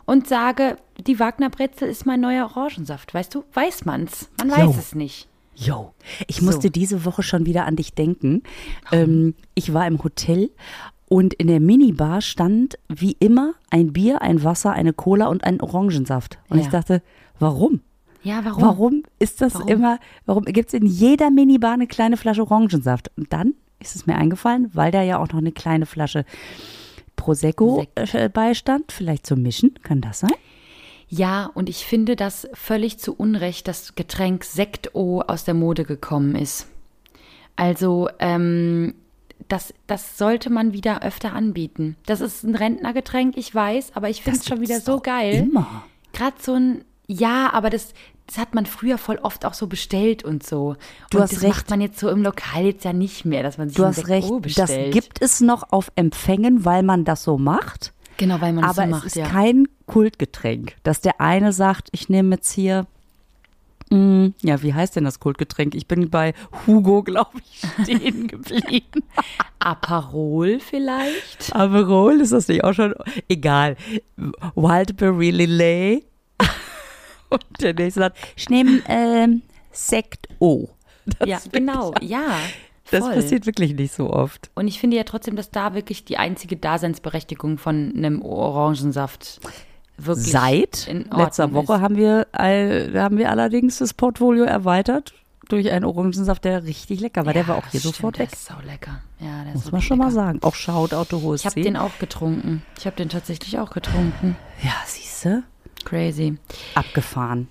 und 0.05 0.27
sage, 0.27 0.77
die 1.07 1.19
Wagner 1.19 1.49
Brezel 1.49 1.87
ist 1.89 2.05
mein 2.05 2.21
neuer 2.21 2.45
Orangensaft. 2.45 3.15
Weißt 3.15 3.33
du, 3.33 3.43
weiß 3.53 3.85
man's. 3.85 4.29
Man 4.37 4.51
weiß 4.51 4.59
Jo. 4.59 4.75
es 4.77 4.93
nicht. 4.93 5.27
Jo, 5.55 5.93
ich 6.27 6.35
So. 6.37 6.45
musste 6.45 6.69
diese 6.69 7.03
Woche 7.03 7.23
schon 7.23 7.47
wieder 7.47 7.65
an 7.65 7.75
dich 7.75 7.95
denken. 7.95 8.43
Ähm, 8.91 9.33
ich 9.55 9.73
war 9.73 9.87
im 9.87 10.03
Hotel 10.03 10.51
und 11.09 11.33
in 11.33 11.47
der 11.47 11.59
Minibar 11.59 12.21
stand 12.21 12.77
wie 12.87 13.17
immer 13.19 13.53
ein 13.71 13.91
Bier, 13.93 14.21
ein 14.21 14.43
Wasser, 14.43 14.71
eine 14.73 14.93
Cola 14.93 15.27
und 15.29 15.43
ein 15.45 15.59
Orangensaft. 15.61 16.37
Und 16.49 16.59
Ja. 16.59 16.63
ich 16.63 16.69
dachte, 16.69 17.01
warum? 17.39 17.81
Ja, 18.21 18.45
warum? 18.45 18.61
Warum 18.61 19.03
ist 19.17 19.41
das 19.41 19.55
Warum? 19.55 19.67
immer, 19.67 19.99
warum 20.27 20.43
gibt 20.45 20.67
es 20.67 20.73
in 20.75 20.85
jeder 20.85 21.31
Minibar 21.31 21.73
eine 21.73 21.87
kleine 21.87 22.17
Flasche 22.17 22.43
Orangensaft? 22.43 23.09
Und 23.17 23.33
dann 23.33 23.55
ist 23.79 23.95
es 23.95 24.07
mir 24.07 24.15
eingefallen, 24.15 24.69
weil 24.73 24.91
da 24.91 25.01
ja 25.01 25.19
auch 25.19 25.27
noch 25.29 25.39
eine 25.39 25.51
kleine 25.51 25.85
Flasche 25.85 26.25
Prosecco 27.15 27.85
Sekt. 27.95 28.13
äh, 28.15 28.29
beistand, 28.29 28.91
vielleicht 28.91 29.25
zum 29.25 29.41
Mischen, 29.41 29.73
kann 29.83 30.01
das 30.01 30.21
sein? 30.21 30.31
Ja, 31.09 31.49
und 31.53 31.69
ich 31.69 31.85
finde, 31.85 32.15
dass 32.15 32.47
völlig 32.53 32.99
zu 32.99 33.13
Unrecht 33.13 33.67
das 33.67 33.95
Getränk 33.95 34.43
Sekt-O 34.43 35.21
aus 35.21 35.45
der 35.45 35.53
Mode 35.53 35.85
gekommen 35.85 36.35
ist. 36.35 36.67
Also, 37.55 38.09
ähm, 38.19 38.93
das, 39.47 39.73
das 39.87 40.17
sollte 40.17 40.49
man 40.49 40.73
wieder 40.73 41.03
öfter 41.03 41.33
anbieten. 41.33 41.95
Das 42.05 42.21
ist 42.21 42.43
ein 42.43 42.55
Rentnergetränk, 42.55 43.37
ich 43.37 43.53
weiß, 43.53 43.91
aber 43.95 44.09
ich 44.09 44.21
finde 44.21 44.39
es 44.39 44.45
schon 44.45 44.61
wieder 44.61 44.81
so 44.81 44.99
geil. 44.99 45.35
Immer. 45.35 45.83
Gerade 46.11 46.37
so 46.41 46.53
ein, 46.53 46.83
ja, 47.07 47.51
aber 47.53 47.69
das, 47.69 47.93
das 48.27 48.37
hat 48.37 48.53
man 48.53 48.65
früher 48.65 48.97
voll 48.97 49.17
oft 49.23 49.45
auch 49.45 49.53
so 49.53 49.67
bestellt 49.67 50.23
und 50.23 50.45
so. 50.45 50.75
Du 51.09 51.17
und 51.17 51.23
hast 51.23 51.33
das 51.33 51.43
recht. 51.43 51.55
macht 51.55 51.69
man 51.69 51.81
jetzt 51.81 51.97
so 51.99 52.09
im 52.09 52.21
Lokal 52.21 52.65
jetzt 52.65 52.83
ja 52.83 52.91
nicht 52.91 53.25
mehr, 53.25 53.41
dass 53.41 53.57
man 53.57 53.69
sich 53.69 53.77
Du 53.77 53.85
hast 53.85 54.07
recht, 54.09 54.27
Sekt-O 54.27 54.41
das 54.55 54.69
gibt 54.91 55.21
es 55.21 55.39
noch 55.39 55.71
auf 55.71 55.91
Empfängen, 55.95 56.65
weil 56.65 56.83
man 56.83 57.05
das 57.05 57.23
so 57.23 57.37
macht. 57.37 57.93
Genau, 58.17 58.41
weil 58.41 58.51
man 58.51 58.63
das 58.63 58.77
Aber 58.77 58.81
so 58.81 58.81
es 58.83 58.89
macht, 58.89 59.05
ist 59.05 59.15
ja. 59.15 59.27
kein 59.27 59.67
Kultgetränk, 59.85 60.75
dass 60.83 61.01
der 61.01 61.21
eine 61.21 61.53
sagt, 61.53 61.87
ich 61.93 62.09
nehme 62.09 62.35
jetzt 62.35 62.51
hier, 62.51 62.85
mm, 63.91 64.27
ja, 64.41 64.61
wie 64.61 64.73
heißt 64.73 64.97
denn 64.97 65.05
das 65.05 65.19
Kultgetränk? 65.19 65.73
Ich 65.73 65.87
bin 65.87 66.09
bei 66.09 66.33
Hugo, 66.65 67.03
glaube 67.05 67.39
ich, 67.39 67.61
stehen 67.83 68.27
geblieben. 68.27 69.03
Aperol 69.59 70.59
vielleicht? 70.59 71.55
Aperol, 71.55 72.19
ist 72.19 72.33
das 72.33 72.49
nicht 72.49 72.63
auch 72.65 72.73
schon? 72.73 72.93
Egal. 73.29 73.77
Wildberry 74.55 75.29
Lillet. 75.29 76.03
Und 77.29 77.43
der 77.61 77.73
nächste 77.73 78.01
sagt, 78.01 78.17
ich 78.35 78.49
nehme 78.49 78.81
ähm, 78.87 79.41
Sekt 79.71 80.27
O. 80.39 80.69
Das 81.19 81.27
Ja, 81.27 81.37
find 81.39 81.53
genau, 81.53 81.93
ja. 82.01 82.25
Das 82.89 83.01
Voll. 83.01 83.15
passiert 83.15 83.45
wirklich 83.45 83.73
nicht 83.75 83.93
so 83.93 84.09
oft. 84.13 84.49
Und 84.55 84.69
ich 84.69 84.79
finde 84.79 84.95
ja 84.95 85.03
trotzdem, 85.03 85.35
dass 85.35 85.51
da 85.51 85.73
wirklich 85.73 86.05
die 86.05 86.15
einzige 86.17 86.55
Daseinsberechtigung 86.55 87.57
von 87.57 87.91
einem 87.93 88.21
Orangensaft 88.21 89.41
wirklich 89.97 90.31
Seit 90.31 90.87
letzter 91.11 91.51
Woche 91.51 91.73
ist. 91.75 91.81
haben 91.81 91.97
wir, 91.97 92.27
haben 92.33 93.17
wir 93.17 93.29
allerdings 93.29 93.79
das 93.79 93.93
Portfolio 93.93 94.45
erweitert 94.45 95.13
durch 95.49 95.69
einen 95.69 95.83
Orangensaft, 95.83 96.45
der 96.45 96.63
richtig 96.63 97.01
lecker 97.01 97.25
war. 97.25 97.33
der 97.33 97.45
war 97.49 97.57
auch 97.57 97.63
das 97.63 97.71
hier 97.71 97.79
stimmt, 97.81 97.95
sofort 97.95 98.15
der 98.19 98.27
weg. 98.27 98.33
ist 98.33 98.45
sau 98.45 98.55
lecker. 98.65 99.01
Ja, 99.19 99.43
der 99.43 99.53
ist 99.55 99.63
Muss 99.65 99.71
man 99.73 99.81
schon 99.81 99.97
mal 99.97 100.05
lecker. 100.05 100.15
sagen. 100.15 100.39
Auch 100.43 100.55
Shoutout 100.55 101.05
to 101.09 101.17
Ich 101.35 101.43
habe 101.45 101.55
HSC. 101.55 101.61
den 101.63 101.75
auch 101.75 101.97
getrunken. 101.99 102.63
Ich 102.79 102.85
habe 102.85 102.95
den 102.95 103.09
tatsächlich 103.09 103.59
auch 103.59 103.71
getrunken. 103.71 104.37
Ja, 104.63 104.71
siehste, 104.85 105.43
Crazy. 105.87 106.37
abgefahren. 106.75 107.47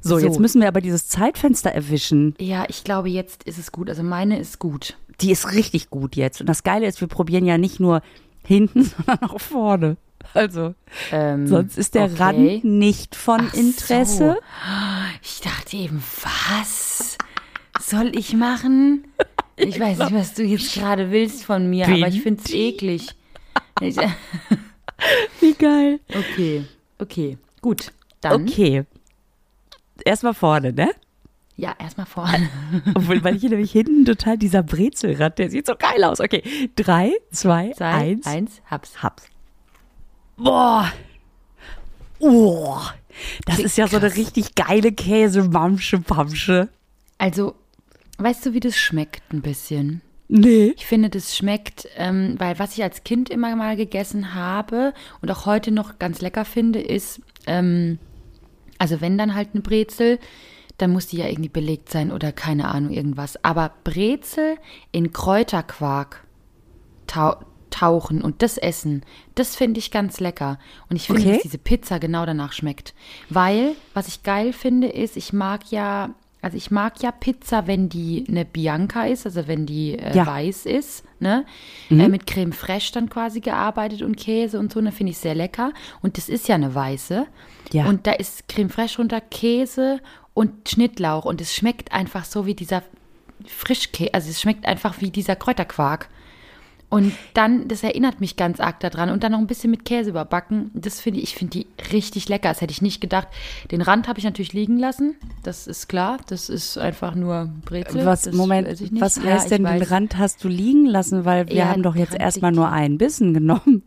So, 0.00 0.18
So. 0.18 0.26
jetzt 0.26 0.38
müssen 0.40 0.60
wir 0.60 0.68
aber 0.68 0.80
dieses 0.80 1.08
Zeitfenster 1.08 1.70
erwischen. 1.70 2.34
Ja, 2.38 2.64
ich 2.68 2.84
glaube, 2.84 3.08
jetzt 3.08 3.42
ist 3.44 3.58
es 3.58 3.72
gut. 3.72 3.88
Also 3.88 4.02
meine 4.02 4.38
ist 4.38 4.58
gut. 4.58 4.96
Die 5.20 5.30
ist 5.32 5.52
richtig 5.52 5.90
gut 5.90 6.16
jetzt. 6.16 6.40
Und 6.40 6.48
das 6.48 6.62
Geile 6.62 6.86
ist, 6.86 7.00
wir 7.00 7.08
probieren 7.08 7.44
ja 7.44 7.58
nicht 7.58 7.80
nur 7.80 8.02
hinten, 8.44 8.84
sondern 9.06 9.18
auch 9.30 9.40
vorne. 9.40 9.96
Also, 10.34 10.74
Ähm, 11.10 11.46
sonst 11.46 11.78
ist 11.78 11.94
der 11.94 12.04
okay. 12.04 12.22
Rand 12.22 12.64
nicht 12.64 13.16
von 13.16 13.40
Ach 13.48 13.54
Interesse. 13.54 14.16
So. 14.16 14.36
Ich 15.22 15.40
dachte 15.40 15.76
eben, 15.76 16.02
was 16.22 17.16
soll 17.80 18.12
ich 18.14 18.34
machen? 18.34 19.04
Ich 19.56 19.80
weiß 19.80 19.98
nicht, 19.98 20.14
was 20.14 20.34
du 20.34 20.42
jetzt 20.44 20.74
gerade 20.74 21.10
willst 21.10 21.44
von 21.44 21.68
mir, 21.68 21.86
aber 21.86 22.08
ich 22.08 22.22
finde 22.22 22.42
es 22.44 22.52
eklig. 22.52 23.08
Wie 25.40 25.54
geil. 25.54 26.00
okay, 26.10 26.64
okay, 26.98 27.38
gut. 27.60 27.92
Dann, 28.20 28.44
Okay. 28.44 28.84
Erstmal 30.04 30.34
vorne, 30.34 30.72
ne? 30.72 30.90
ja, 31.56 31.74
erstmal 31.78 32.06
vorne. 32.06 32.48
Obwohl, 32.94 33.22
weil 33.22 33.34
hier 33.38 33.50
nämlich 33.50 33.70
hinten 33.72 34.06
total 34.06 34.38
dieser 34.38 34.62
Brezelrand, 34.62 35.38
der 35.38 35.50
sieht 35.50 35.66
so 35.66 35.74
geil 35.76 36.02
aus. 36.04 36.18
Okay, 36.20 36.42
drei, 36.74 37.12
zwei, 37.32 37.72
Zwei, 37.76 37.84
eins, 37.92 38.26
eins, 38.26 38.62
hab's. 38.70 39.02
hab's. 39.02 39.24
Boah. 40.38 40.90
Oh. 42.18 42.78
Das 43.44 43.56
Klingt 43.56 43.66
ist 43.66 43.76
ja 43.76 43.88
so 43.88 43.98
eine 43.98 44.06
krass. 44.08 44.16
richtig 44.18 44.54
geile 44.54 44.90
Käse-Mamsche-Pamsche. 44.92 46.68
Also, 47.18 47.54
weißt 48.16 48.46
du, 48.46 48.54
wie 48.54 48.60
das 48.60 48.76
schmeckt 48.78 49.30
ein 49.32 49.42
bisschen? 49.42 50.00
Nee. 50.32 50.74
Ich 50.76 50.86
finde, 50.86 51.10
das 51.10 51.36
schmeckt, 51.36 51.88
ähm, 51.96 52.36
weil 52.38 52.58
was 52.60 52.76
ich 52.78 52.84
als 52.84 53.02
Kind 53.02 53.30
immer 53.30 53.56
mal 53.56 53.76
gegessen 53.76 54.32
habe 54.34 54.94
und 55.20 55.30
auch 55.30 55.44
heute 55.44 55.72
noch 55.72 55.98
ganz 55.98 56.20
lecker 56.20 56.44
finde, 56.44 56.80
ist, 56.80 57.20
ähm, 57.48 57.98
also 58.78 59.00
wenn 59.00 59.18
dann 59.18 59.34
halt 59.34 59.48
eine 59.52 59.60
Brezel, 59.62 60.20
dann 60.78 60.92
muss 60.92 61.08
die 61.08 61.16
ja 61.16 61.26
irgendwie 61.26 61.48
belegt 61.48 61.90
sein 61.90 62.12
oder 62.12 62.30
keine 62.30 62.68
Ahnung, 62.68 62.92
irgendwas. 62.92 63.42
Aber 63.44 63.72
Brezel 63.82 64.56
in 64.92 65.12
Kräuterquark 65.12 66.24
tau 67.08 67.36
tauchen 67.70 68.20
und 68.20 68.42
das 68.42 68.58
essen, 68.58 69.04
das 69.36 69.54
finde 69.54 69.78
ich 69.78 69.90
ganz 69.92 70.18
lecker. 70.18 70.58
Und 70.88 70.96
ich 70.96 71.06
finde, 71.06 71.22
Okay. 71.22 71.32
dass 71.34 71.42
diese 71.42 71.58
Pizza 71.58 71.98
genau 71.98 72.26
danach 72.26 72.52
schmeckt. 72.52 72.94
Weil, 73.28 73.76
was 73.94 74.08
ich 74.08 74.22
geil 74.24 74.52
finde, 74.52 74.88
ist, 74.88 75.16
ich 75.16 75.32
mag 75.32 75.70
ja, 75.70 76.10
also 76.42 76.56
ich 76.56 76.70
mag 76.70 77.02
ja 77.02 77.10
Pizza, 77.12 77.66
wenn 77.66 77.88
die 77.88 78.24
eine 78.28 78.44
Bianca 78.44 79.04
ist, 79.04 79.26
also 79.26 79.46
wenn 79.46 79.66
die 79.66 79.98
äh, 79.98 80.16
Ja. 80.16 80.26
weiß 80.26 80.66
ist, 80.66 81.04
ne? 81.20 81.44
Äh, 81.90 82.08
mit 82.08 82.26
Creme 82.26 82.52
fraiche 82.52 82.92
dann 82.92 83.10
quasi 83.10 83.40
gearbeitet 83.40 84.02
und 84.02 84.16
Käse 84.16 84.58
und 84.58 84.72
so, 84.72 84.80
ne, 84.80 84.92
finde 84.92 85.10
ich 85.12 85.18
sehr 85.18 85.34
lecker. 85.34 85.72
Und 86.02 86.16
das 86.16 86.28
ist 86.28 86.48
ja 86.48 86.54
eine 86.54 86.74
weiße. 86.74 87.26
Ja. 87.72 87.86
Und 87.86 88.06
da 88.06 88.12
ist 88.12 88.48
Creme 88.48 88.70
fraiche 88.70 88.98
runter, 88.98 89.20
Käse 89.20 90.00
und 90.34 90.68
Schnittlauch. 90.68 91.24
Und 91.24 91.40
es 91.40 91.54
schmeckt 91.54 91.92
einfach 91.92 92.24
so 92.24 92.46
wie 92.46 92.54
dieser 92.54 92.82
Frischkäse, 93.46 94.14
also 94.14 94.30
es 94.30 94.40
schmeckt 94.40 94.66
einfach 94.66 95.00
wie 95.00 95.10
dieser 95.10 95.36
Kräuterquark. 95.36 96.08
Und 96.90 97.12
dann, 97.34 97.68
das 97.68 97.84
erinnert 97.84 98.20
mich 98.20 98.34
ganz 98.36 98.58
arg 98.58 98.80
daran. 98.80 99.10
Und 99.10 99.22
dann 99.22 99.30
noch 99.32 99.38
ein 99.38 99.46
bisschen 99.46 99.70
mit 99.70 99.84
Käse 99.84 100.10
überbacken. 100.10 100.72
Das 100.74 101.00
finde 101.00 101.20
ich, 101.20 101.24
ich 101.30 101.34
finde 101.36 101.58
die 101.60 101.66
richtig 101.92 102.28
lecker. 102.28 102.48
Das 102.48 102.60
hätte 102.60 102.72
ich 102.72 102.82
nicht 102.82 103.00
gedacht. 103.00 103.28
Den 103.70 103.80
Rand 103.80 104.08
habe 104.08 104.18
ich 104.18 104.24
natürlich 104.24 104.52
liegen 104.52 104.76
lassen. 104.76 105.14
Das 105.44 105.68
ist 105.68 105.88
klar. 105.88 106.18
Das 106.26 106.48
ist 106.48 106.76
einfach 106.78 107.14
nur 107.14 107.48
Brezel. 107.64 108.04
Was, 108.04 108.22
das 108.22 108.34
Moment, 108.34 108.66
was 109.00 109.16
Ja, 109.16 109.22
heißt 109.22 109.44
ich 109.44 109.50
denn, 109.50 109.64
den 109.64 109.80
weiß. 109.80 109.90
Rand 109.92 110.18
hast 110.18 110.42
du 110.42 110.48
liegen 110.48 110.84
lassen? 110.84 111.24
Weil 111.24 111.46
wir 111.48 111.54
Ja, 111.54 111.68
haben 111.68 111.84
doch 111.84 111.94
den 111.94 112.02
jetzt 112.02 112.16
erstmal 112.18 112.50
nur 112.50 112.68
einen 112.70 112.98
Bissen 112.98 113.34
genommen. 113.34 113.82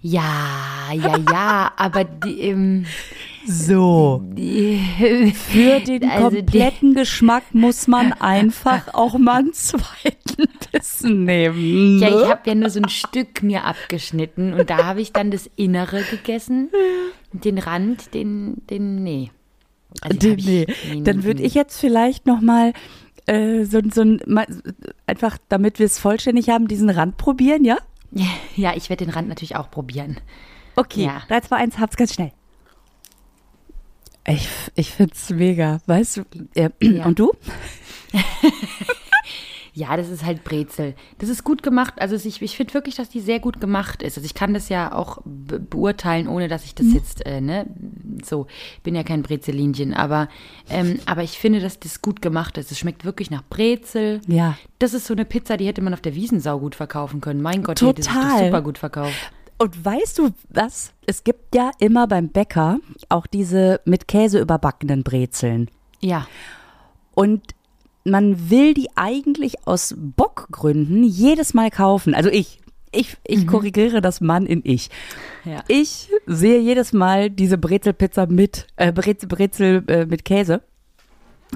Ja, 0.00 0.90
ja, 0.92 1.18
ja. 1.30 1.72
aber 1.76 2.04
die, 2.04 2.40
ähm, 2.42 2.86
So. 3.46 4.22
die 4.32 4.78
Für 5.34 5.80
den 5.80 6.08
Also 6.08 6.30
die- 6.30 6.36
kompletten 6.38 6.94
Geschmack 6.94 7.42
muss 7.52 7.88
man 7.88 8.12
einfach 8.12 8.88
auch 8.94 9.18
mal 9.18 9.40
einen 9.40 9.52
zweiten 9.52 10.46
Bissen 10.70 11.24
nehmen. 11.24 11.98
Ja, 11.98 12.10
ne? 12.10 12.16
ich 12.22 12.28
habe 12.30 12.40
ja 12.46 12.54
nur 12.54 12.70
so 12.70 12.80
ein 12.80 12.88
Stück 12.88 13.42
mir 13.42 13.64
abgeschnitten 13.64 14.54
und 14.54 14.70
da 14.70 14.84
habe 14.84 15.00
ich 15.00 15.12
dann 15.12 15.30
das 15.30 15.50
Innere 15.56 16.02
gegessen. 16.10 16.68
Den 17.32 17.58
Rand, 17.58 18.14
den, 18.14 18.62
den, 18.70 19.02
nee. 19.02 19.30
Also 20.00 20.16
den 20.16 20.36
Nee, 20.36 20.66
nee, 20.92 21.02
Dann 21.02 21.24
würde 21.24 21.42
ich 21.42 21.54
jetzt 21.54 21.78
vielleicht 21.80 22.26
noch 22.26 22.40
mal 22.40 22.72
äh, 23.26 23.64
so, 23.64 23.80
so 23.92 24.02
ein, 24.02 24.20
mal, 24.26 24.46
einfach, 25.06 25.38
damit 25.48 25.78
wir 25.80 25.86
es 25.86 25.98
vollständig 25.98 26.50
haben, 26.50 26.68
diesen 26.68 26.88
Rand 26.88 27.16
probieren, 27.16 27.64
ja? 27.64 27.76
Ja, 28.56 28.74
ich 28.74 28.88
werde 28.90 29.04
den 29.04 29.12
Rand 29.14 29.28
natürlich 29.28 29.56
auch 29.56 29.70
probieren. 29.70 30.18
Okay, 30.76 31.04
Ja. 31.04 31.22
3, 31.28 31.40
2, 31.42 31.56
1, 31.56 31.78
hab's 31.78 31.96
ganz 31.96 32.14
schnell. 32.14 32.32
Ich, 34.26 34.48
ich 34.74 34.90
find's 34.90 35.30
mega, 35.30 35.80
weißt 35.86 36.18
du? 36.18 36.22
Äh, 36.54 36.70
Ja. 36.82 37.06
Und 37.06 37.18
du? 37.18 37.32
Ja, 39.74 39.96
das 39.96 40.08
ist 40.08 40.24
halt 40.24 40.44
Brezel. 40.44 40.94
Das 41.18 41.28
ist 41.28 41.44
gut 41.44 41.62
gemacht. 41.62 41.94
Also 41.98 42.16
ich, 42.16 42.42
ich 42.42 42.56
finde 42.56 42.74
wirklich, 42.74 42.94
dass 42.96 43.08
die 43.08 43.20
sehr 43.20 43.40
gut 43.40 43.60
gemacht 43.60 44.02
ist. 44.02 44.16
Also 44.16 44.26
ich 44.26 44.34
kann 44.34 44.54
das 44.54 44.68
ja 44.68 44.92
auch 44.92 45.18
be 45.24 45.58
beurteilen, 45.60 46.28
ohne 46.28 46.48
dass 46.48 46.64
ich 46.64 46.74
das 46.74 46.92
jetzt, 46.92 47.26
äh, 47.26 47.40
ne, 47.40 47.66
so, 48.24 48.46
bin 48.82 48.94
ja 48.94 49.02
kein 49.02 49.22
Brezelinchen, 49.22 49.94
aber, 49.94 50.28
ähm, 50.70 50.98
aber 51.06 51.22
ich 51.22 51.38
finde, 51.38 51.60
dass 51.60 51.78
das 51.78 52.02
gut 52.02 52.22
gemacht 52.22 52.58
ist. 52.58 52.72
Es 52.72 52.78
schmeckt 52.78 53.04
wirklich 53.04 53.30
nach 53.30 53.42
Brezel. 53.48 54.20
Ja. 54.26 54.56
Das 54.78 54.94
ist 54.94 55.06
so 55.06 55.14
eine 55.14 55.24
Pizza, 55.24 55.56
die 55.56 55.66
hätte 55.66 55.82
man 55.82 55.94
auf 55.94 56.00
der 56.00 56.14
Wiesensau 56.14 56.58
gut 56.58 56.74
verkaufen 56.74 57.20
können. 57.20 57.42
Mein 57.42 57.62
Gott, 57.62 57.80
die 57.80 57.86
hätte 57.86 58.02
sich 58.02 58.12
Total. 58.12 58.38
doch 58.38 58.44
super 58.46 58.62
gut 58.62 58.78
verkauft. 58.78 59.32
Und 59.58 59.84
weißt 59.84 60.18
du 60.18 60.30
was? 60.50 60.92
Es 61.06 61.24
gibt 61.24 61.54
ja 61.54 61.72
immer 61.80 62.06
beim 62.06 62.28
Bäcker 62.28 62.78
auch 63.08 63.26
diese 63.26 63.80
mit 63.84 64.06
Käse 64.06 64.38
überbackenen 64.38 65.02
Brezeln. 65.02 65.68
Ja. 66.00 66.26
Und 67.14 67.42
man 68.10 68.50
will 68.50 68.74
die 68.74 68.88
eigentlich 68.94 69.66
aus 69.66 69.94
Bockgründen 69.96 71.04
jedes 71.04 71.54
Mal 71.54 71.70
kaufen. 71.70 72.14
Also 72.14 72.30
ich. 72.30 72.60
Ich, 72.90 73.18
ich 73.26 73.46
korrigiere 73.46 74.00
das 74.00 74.22
Mann 74.22 74.46
in 74.46 74.62
ich. 74.64 74.88
Ja. 75.44 75.62
Ich 75.68 76.08
sehe 76.24 76.58
jedes 76.58 76.94
Mal 76.94 77.28
diese 77.28 77.58
Brezelpizza 77.58 78.24
mit, 78.24 78.66
äh, 78.76 78.92
Brezel, 78.92 79.28
Brezel 79.28 79.84
äh, 79.88 80.06
mit 80.06 80.24
Käse 80.24 80.62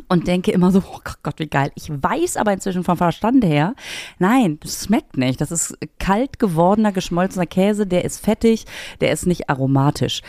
und 0.08 0.26
denke 0.26 0.52
immer 0.52 0.70
so, 0.70 0.82
oh 0.86 1.00
Gott, 1.22 1.38
wie 1.38 1.46
geil. 1.46 1.70
Ich 1.74 1.90
weiß 1.90 2.36
aber 2.36 2.52
inzwischen 2.52 2.84
vom 2.84 2.96
Verstand 2.96 3.44
her, 3.44 3.74
nein, 4.18 4.58
das 4.60 4.84
schmeckt 4.84 5.16
nicht. 5.16 5.40
Das 5.40 5.50
ist 5.50 5.76
kalt 5.98 6.38
gewordener, 6.38 6.92
geschmolzener 6.92 7.46
Käse, 7.46 7.86
der 7.86 8.04
ist 8.04 8.24
fettig, 8.24 8.66
der 9.00 9.12
ist 9.12 9.26
nicht 9.26 9.48
aromatisch. 9.48 10.22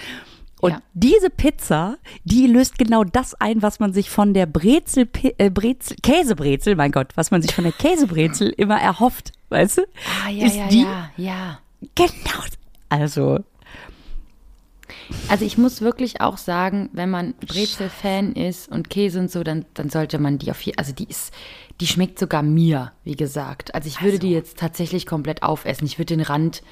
Und 0.63 0.71
Ja. 0.71 0.81
diese 0.93 1.29
Pizza, 1.29 1.97
die 2.23 2.47
löst 2.47 2.77
genau 2.77 3.03
das 3.03 3.35
ein, 3.35 3.61
was 3.61 3.81
man 3.81 3.91
sich 3.91 4.09
von 4.09 4.33
der 4.33 4.45
Brezel, 4.45 5.09
äh, 5.37 5.49
Brezel, 5.49 5.97
Käsebrezel, 6.01 6.77
mein 6.77 6.93
Gott, 6.93 7.09
was 7.15 7.31
man 7.31 7.41
sich 7.41 7.53
von 7.53 7.65
der 7.65 7.73
Käsebrezel 7.73 8.47
immer 8.57 8.79
erhofft, 8.79 9.33
weißt 9.49 9.79
du? 9.79 9.81
Ah, 10.25 10.29
ja, 10.29 10.45
ist 10.45 10.55
ja, 10.55 10.67
die 10.69 10.83
ja, 10.83 11.09
ja. 11.17 11.59
genau. 11.95 12.43
Also, 12.87 13.39
Also 15.27 15.43
ich 15.43 15.57
muss 15.57 15.81
wirklich 15.81 16.21
auch 16.21 16.37
sagen, 16.37 16.89
wenn 16.93 17.09
man 17.09 17.33
Brezel-Fan 17.45 18.31
ist 18.31 18.69
und 18.71 18.89
Käse 18.89 19.19
und 19.19 19.29
so, 19.29 19.43
dann, 19.43 19.65
dann 19.73 19.89
sollte 19.89 20.17
man 20.17 20.37
die 20.37 20.49
auf 20.49 20.61
jeden 20.61 20.77
also 20.77 20.93
die 20.93 21.09
ist, 21.09 21.33
die 21.81 21.87
schmeckt 21.87 22.17
sogar 22.19 22.41
mir, 22.41 22.93
wie 23.03 23.17
gesagt. 23.17 23.75
Also 23.75 23.89
ich 23.89 24.01
würde 24.01 24.17
die 24.17 24.31
jetzt 24.31 24.59
tatsächlich 24.59 25.05
komplett 25.07 25.43
aufessen. 25.43 25.85
Ich 25.85 25.97
würde 25.99 26.15
den 26.15 26.21
Rand, 26.21 26.63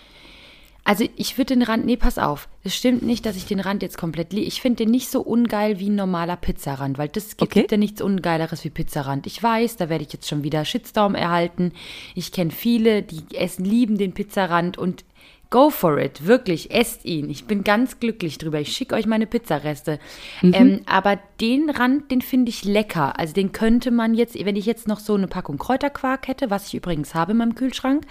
also 0.83 1.07
ich 1.15 1.37
würde 1.37 1.53
den 1.53 1.61
Rand, 1.61 1.85
nee, 1.85 1.95
pass 1.95 2.17
auf. 2.17 2.47
Es 2.63 2.75
stimmt 2.75 3.03
nicht, 3.03 3.25
dass 3.25 3.35
ich 3.35 3.45
den 3.45 3.59
Rand 3.59 3.83
jetzt 3.83 3.97
komplett 3.97 4.33
liebe. 4.33 4.47
Ich 4.47 4.61
finde 4.61 4.83
den 4.83 4.91
nicht 4.91 5.09
so 5.09 5.21
ungeil 5.21 5.79
wie 5.79 5.89
ein 5.89 5.95
normaler 5.95 6.35
Pizzarand, 6.35 6.97
weil 6.97 7.07
das 7.07 7.37
gibt, 7.37 7.41
Okay. 7.55 7.67
ja 7.69 7.77
nichts 7.77 8.01
Ungeileres 8.01 8.63
wie 8.63 8.69
Pizzarand. 8.71 9.27
Ich 9.27 9.41
weiß, 9.41 9.77
da 9.77 9.89
werde 9.89 10.03
ich 10.03 10.13
jetzt 10.13 10.27
schon 10.27 10.43
wieder 10.43 10.65
Shitstorm 10.65 11.15
erhalten. 11.15 11.71
Ich 12.15 12.31
kenne 12.31 12.51
viele, 12.51 13.03
die 13.03 13.23
essen, 13.35 13.63
lieben 13.63 13.97
den 13.97 14.13
Pizzarand 14.13 14.77
und 14.77 15.05
Go 15.51 15.69
for 15.69 15.99
it, 15.99 16.25
wirklich, 16.25 16.71
esst 16.71 17.03
ihn. 17.03 17.29
Ich 17.29 17.43
bin 17.43 17.65
ganz 17.65 17.99
glücklich 17.99 18.37
drüber. 18.37 18.61
Ich 18.61 18.71
schicke 18.71 18.95
euch 18.95 19.05
meine 19.05 19.27
Pizzareste. 19.27 19.99
Ähm, 20.41 20.79
aber 20.85 21.19
den 21.41 21.69
Rand, 21.69 22.09
den 22.09 22.21
finde 22.21 22.49
ich 22.49 22.63
lecker. 22.63 23.19
Also 23.19 23.33
den 23.33 23.51
könnte 23.51 23.91
man 23.91 24.13
jetzt, 24.13 24.33
wenn 24.43 24.55
ich 24.55 24.65
jetzt 24.65 24.87
noch 24.87 25.01
so 25.01 25.13
eine 25.13 25.27
Packung 25.27 25.57
Kräuterquark 25.57 26.29
hätte, 26.29 26.49
was 26.49 26.67
ich 26.67 26.75
übrigens 26.75 27.13
habe 27.15 27.33
in 27.33 27.37
meinem 27.39 27.55
Kühlschrank, 27.55 28.05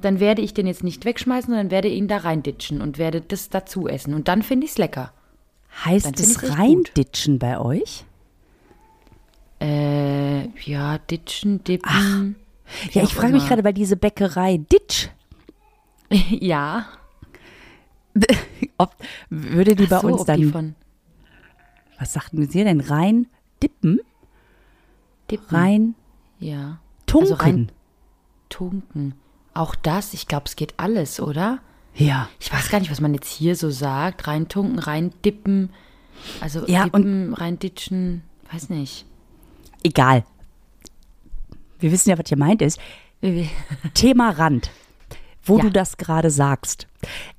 dann 0.00 0.18
werde 0.18 0.40
ich 0.40 0.54
den 0.54 0.66
jetzt 0.66 0.82
nicht 0.82 1.04
wegschmeißen, 1.04 1.50
sondern 1.50 1.70
werde 1.70 1.88
ihn 1.88 2.08
da 2.08 2.16
reinditschen 2.16 2.80
und 2.80 2.96
werde 2.96 3.20
das 3.20 3.50
dazu 3.50 3.86
essen. 3.86 4.14
Und 4.14 4.26
dann 4.26 4.42
finde 4.42 4.64
ich 4.64 4.72
es 4.72 4.78
lecker. 4.78 5.12
heißt 5.84 6.18
es 6.18 6.58
reinditschen 6.58 7.38
bei 7.38 7.60
euch? 7.60 8.06
Äh, 9.60 10.48
ja, 10.60 10.96
ditchen, 10.98 11.62
dippen. 11.64 12.36
Ja, 12.92 13.02
ich 13.02 13.14
frage 13.14 13.34
mich 13.34 13.46
gerade 13.46 13.62
bei 13.62 13.72
diese 13.72 13.96
Bäckerei 13.96 14.58
Ditch, 14.72 15.08
ja. 16.30 16.86
ob 18.78 18.94
würde 19.30 19.76
die 19.76 19.84
Ach 19.84 19.90
bei 19.90 20.00
so, 20.00 20.06
uns 20.08 20.24
dann, 20.24 20.40
die 20.40 20.46
von 20.46 20.74
was 21.98 22.12
sagten 22.12 22.48
Sie 22.48 22.62
denn, 22.64 22.80
rein 22.80 23.26
dippen, 23.62 24.00
Dippen. 25.30 25.46
rein 25.56 25.94
Ja. 26.38 26.78
tunken? 27.06 27.32
Also 27.32 27.44
rein 27.44 27.72
tunken. 28.48 29.14
Auch 29.54 29.74
das, 29.74 30.14
ich 30.14 30.28
glaube, 30.28 30.44
es 30.46 30.56
geht 30.56 30.74
alles, 30.78 31.20
oder? 31.20 31.60
ja. 31.94 32.28
Ich 32.38 32.52
weiß 32.52 32.70
gar 32.70 32.78
nicht, 32.78 32.90
was 32.92 33.00
man 33.00 33.14
jetzt 33.14 33.28
hier 33.28 33.56
so 33.56 33.70
sagt. 33.70 34.28
Rein 34.28 34.48
tunken, 34.48 34.78
rein 34.78 35.12
dippen. 35.24 35.70
Also 36.40 36.66
Ja, 36.68 36.84
dippen, 36.84 37.34
rein 37.34 37.58
ditchen. 37.58 38.22
Weiß 38.52 38.68
nicht. 38.70 39.04
Egal. 39.82 40.24
Wir 41.80 41.90
wissen 41.90 42.10
ja, 42.10 42.18
was 42.18 42.28
gemeint 42.28 42.62
ist. 42.62 42.78
Thema 43.94 44.30
Rand, 44.30 44.70
wo 45.48 45.56
Ja. 45.58 45.62
du 45.64 45.70
das 45.70 45.96
gerade 45.96 46.30
sagst. 46.30 46.86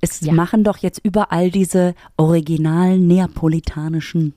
Es 0.01 0.21
Ja. 0.21 0.33
machen 0.33 0.63
doch 0.63 0.77
jetzt 0.77 0.99
überall 1.03 1.51
diese 1.51 1.93
originalen 2.17 3.07
neapolitanischen, 3.07 4.33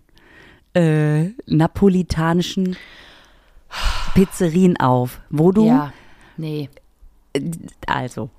äh, 0.75 1.31
napolitanischen 1.47 2.77
Pizzerien 4.15 4.77
auf, 4.79 5.21
wo 5.31 5.53
du, 5.53 5.67
Ja. 5.67 5.93
Nee. 6.37 6.69
also, 7.87 8.31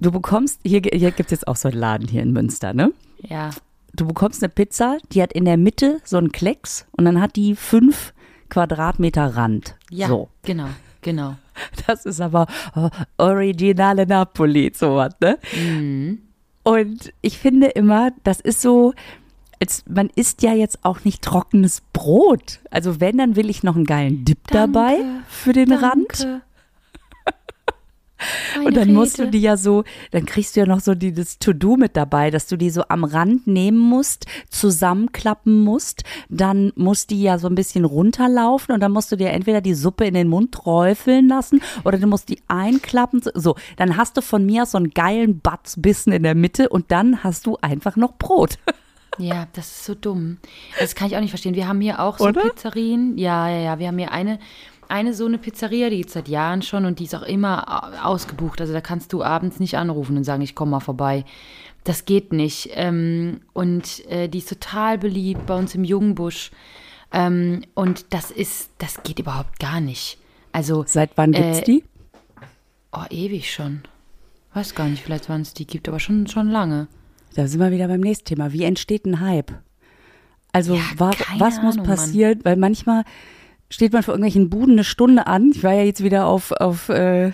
du 0.00 0.10
bekommst, 0.12 0.60
hier, 0.64 0.80
hier 0.92 1.10
gibt 1.10 1.28
es 1.28 1.40
jetzt 1.40 1.48
auch 1.48 1.56
so 1.56 1.68
einen 1.68 1.78
Laden 1.78 2.08
hier 2.08 2.22
in 2.22 2.32
Münster, 2.32 2.72
ne? 2.74 2.92
Ja. 3.22 3.50
Du 3.94 4.06
bekommst 4.06 4.42
eine 4.42 4.50
Pizza, 4.50 4.98
die 5.12 5.22
hat 5.22 5.32
in 5.32 5.44
der 5.44 5.56
Mitte 5.56 6.00
so 6.04 6.18
einen 6.18 6.30
Klecks 6.30 6.86
und 6.92 7.04
dann 7.04 7.20
hat 7.20 7.34
die 7.36 7.56
fünf 7.56 8.12
Quadratmeter 8.48 9.34
Rand. 9.36 9.76
Ja. 9.90 10.08
So. 10.08 10.28
Genau. 10.42 10.68
Genau. 11.00 11.36
Das 11.86 12.04
ist 12.06 12.20
aber 12.20 12.46
äh, 12.74 12.90
originale 13.16 14.06
Napoli, 14.06 14.72
sowas, 14.74 15.14
ne? 15.20 15.38
Mhm. 15.54 16.22
Und 16.64 17.12
ich 17.22 17.38
finde 17.38 17.68
immer, 17.68 18.10
das 18.24 18.40
ist 18.40 18.60
so, 18.60 18.92
als, 19.60 19.84
man 19.88 20.10
isst 20.14 20.42
ja 20.42 20.52
jetzt 20.52 20.84
auch 20.84 21.04
nicht 21.04 21.22
trockenes 21.22 21.82
Brot. 21.92 22.60
Also 22.70 23.00
wenn, 23.00 23.18
dann 23.18 23.36
will 23.36 23.48
ich 23.48 23.62
noch 23.62 23.74
einen 23.74 23.86
geilen 23.86 24.24
Dip 24.24 24.48
dabei 24.48 24.98
für 25.28 25.52
den 25.52 25.72
Rand. 25.72 26.26
Und 28.64 28.76
dann 28.76 28.92
musst 28.92 29.18
du 29.18 29.26
die 29.26 29.40
ja 29.40 29.56
so, 29.56 29.84
dann 30.10 30.26
kriegst 30.26 30.56
du 30.56 30.60
ja 30.60 30.66
noch 30.66 30.80
so 30.80 30.94
die, 30.94 31.12
das 31.12 31.38
To-Do 31.38 31.76
mit 31.76 31.96
dabei, 31.96 32.30
dass 32.30 32.46
du 32.46 32.56
die 32.56 32.70
so 32.70 32.82
am 32.88 33.04
Rand 33.04 33.46
nehmen 33.46 33.78
musst, 33.78 34.26
zusammenklappen 34.50 35.62
musst. 35.62 36.04
Dann 36.28 36.72
muss 36.74 37.06
die 37.06 37.22
ja 37.22 37.38
so 37.38 37.48
ein 37.48 37.54
bisschen 37.54 37.84
runterlaufen 37.84 38.74
und 38.74 38.80
dann 38.80 38.92
musst 38.92 39.12
du 39.12 39.16
dir 39.16 39.30
entweder 39.30 39.60
die 39.60 39.74
Suppe 39.74 40.06
in 40.06 40.14
den 40.14 40.28
Mund 40.28 40.52
träufeln 40.52 41.28
lassen 41.28 41.62
oder 41.84 41.98
du 41.98 42.06
musst 42.06 42.28
die 42.28 42.40
einklappen. 42.48 43.22
So, 43.34 43.56
dann 43.76 43.96
hast 43.96 44.16
du 44.16 44.22
von 44.22 44.44
mir 44.44 44.62
aus 44.62 44.72
so 44.72 44.78
einen 44.78 44.90
geilen 44.90 45.40
Batzbissen 45.40 46.12
in 46.12 46.22
der 46.22 46.34
Mitte 46.34 46.68
und 46.68 46.90
dann 46.90 47.22
hast 47.22 47.46
du 47.46 47.56
einfach 47.60 47.96
noch 47.96 48.16
Brot. 48.16 48.58
Ja, 49.18 49.48
das 49.52 49.66
ist 49.66 49.84
so 49.84 49.94
dumm. 49.94 50.38
Das 50.78 50.94
kann 50.94 51.08
ich 51.08 51.16
auch 51.16 51.20
nicht 51.20 51.30
verstehen. 51.30 51.54
Wir 51.54 51.66
haben 51.66 51.80
hier 51.80 52.00
auch 52.00 52.18
so 52.18 52.26
Oder? 52.26 52.42
Pizzerien. 52.42 53.18
Ja, 53.18 53.48
ja, 53.48 53.58
ja. 53.58 53.78
Wir 53.78 53.88
haben 53.88 53.98
hier 53.98 54.12
eine, 54.12 54.38
eine 54.88 55.14
so 55.14 55.26
eine 55.26 55.38
Pizzeria, 55.38 55.90
die 55.90 55.98
gibt 55.98 56.10
seit 56.10 56.28
Jahren 56.28 56.62
schon 56.62 56.84
und 56.84 56.98
die 56.98 57.04
ist 57.04 57.14
auch 57.14 57.22
immer 57.22 58.02
au- 58.02 58.12
ausgebucht. 58.12 58.60
Also 58.60 58.72
da 58.72 58.80
kannst 58.80 59.12
du 59.12 59.22
abends 59.22 59.60
nicht 59.60 59.76
anrufen 59.76 60.16
und 60.16 60.24
sagen, 60.24 60.42
ich 60.42 60.54
komme 60.54 60.72
mal 60.72 60.80
vorbei. 60.80 61.24
Das 61.84 62.04
geht 62.04 62.32
nicht. 62.32 62.70
Ähm, 62.72 63.40
und 63.52 64.04
äh, 64.08 64.28
die 64.28 64.38
ist 64.38 64.48
total 64.48 64.98
beliebt 64.98 65.46
bei 65.46 65.54
uns 65.56 65.74
im 65.74 65.84
Jungenbusch. 65.84 66.50
Ähm, 67.12 67.62
und 67.74 68.06
das 68.12 68.30
ist, 68.30 68.70
das 68.78 69.02
geht 69.02 69.18
überhaupt 69.18 69.58
gar 69.58 69.80
nicht. 69.80 70.18
Also, 70.52 70.84
Seit 70.86 71.10
wann 71.16 71.32
gibt's 71.32 71.60
Äh, 71.60 71.64
die? 71.64 71.84
oh, 72.92 73.04
ewig 73.10 73.52
schon. 73.52 73.82
Weiß 74.54 74.74
gar 74.74 74.88
nicht, 74.88 75.02
vielleicht 75.02 75.28
wann 75.28 75.42
es 75.42 75.54
die 75.54 75.66
gibt, 75.66 75.88
aber 75.88 76.00
schon, 76.00 76.26
schon 76.26 76.48
lange. 76.50 76.88
Da 77.34 77.46
sind 77.46 77.60
wir 77.60 77.70
wieder 77.70 77.86
beim 77.88 78.00
nächsten 78.00 78.24
Thema. 78.24 78.52
Wie 78.52 78.64
entsteht 78.64 79.04
ein 79.06 79.20
Hype? 79.20 79.52
Also 80.52 80.74
Ja, 80.74 80.82
wa 80.96 81.10
was 81.38 81.62
muss 81.62 81.74
Ahnung, 81.74 81.86
Mann. 81.86 81.96
passieren? 81.96 82.40
Weil 82.42 82.56
manchmal 82.56 83.04
steht 83.70 83.92
man 83.92 84.02
vor 84.02 84.14
irgendwelchen 84.14 84.50
Buden 84.50 84.72
eine 84.72 84.84
Stunde 84.84 85.26
an. 85.26 85.52
Ich 85.54 85.62
war 85.62 85.74
ja 85.74 85.82
jetzt 85.82 86.02
wieder 86.02 86.26
auf, 86.26 86.52
auf 86.52 86.88
äh, 86.88 87.32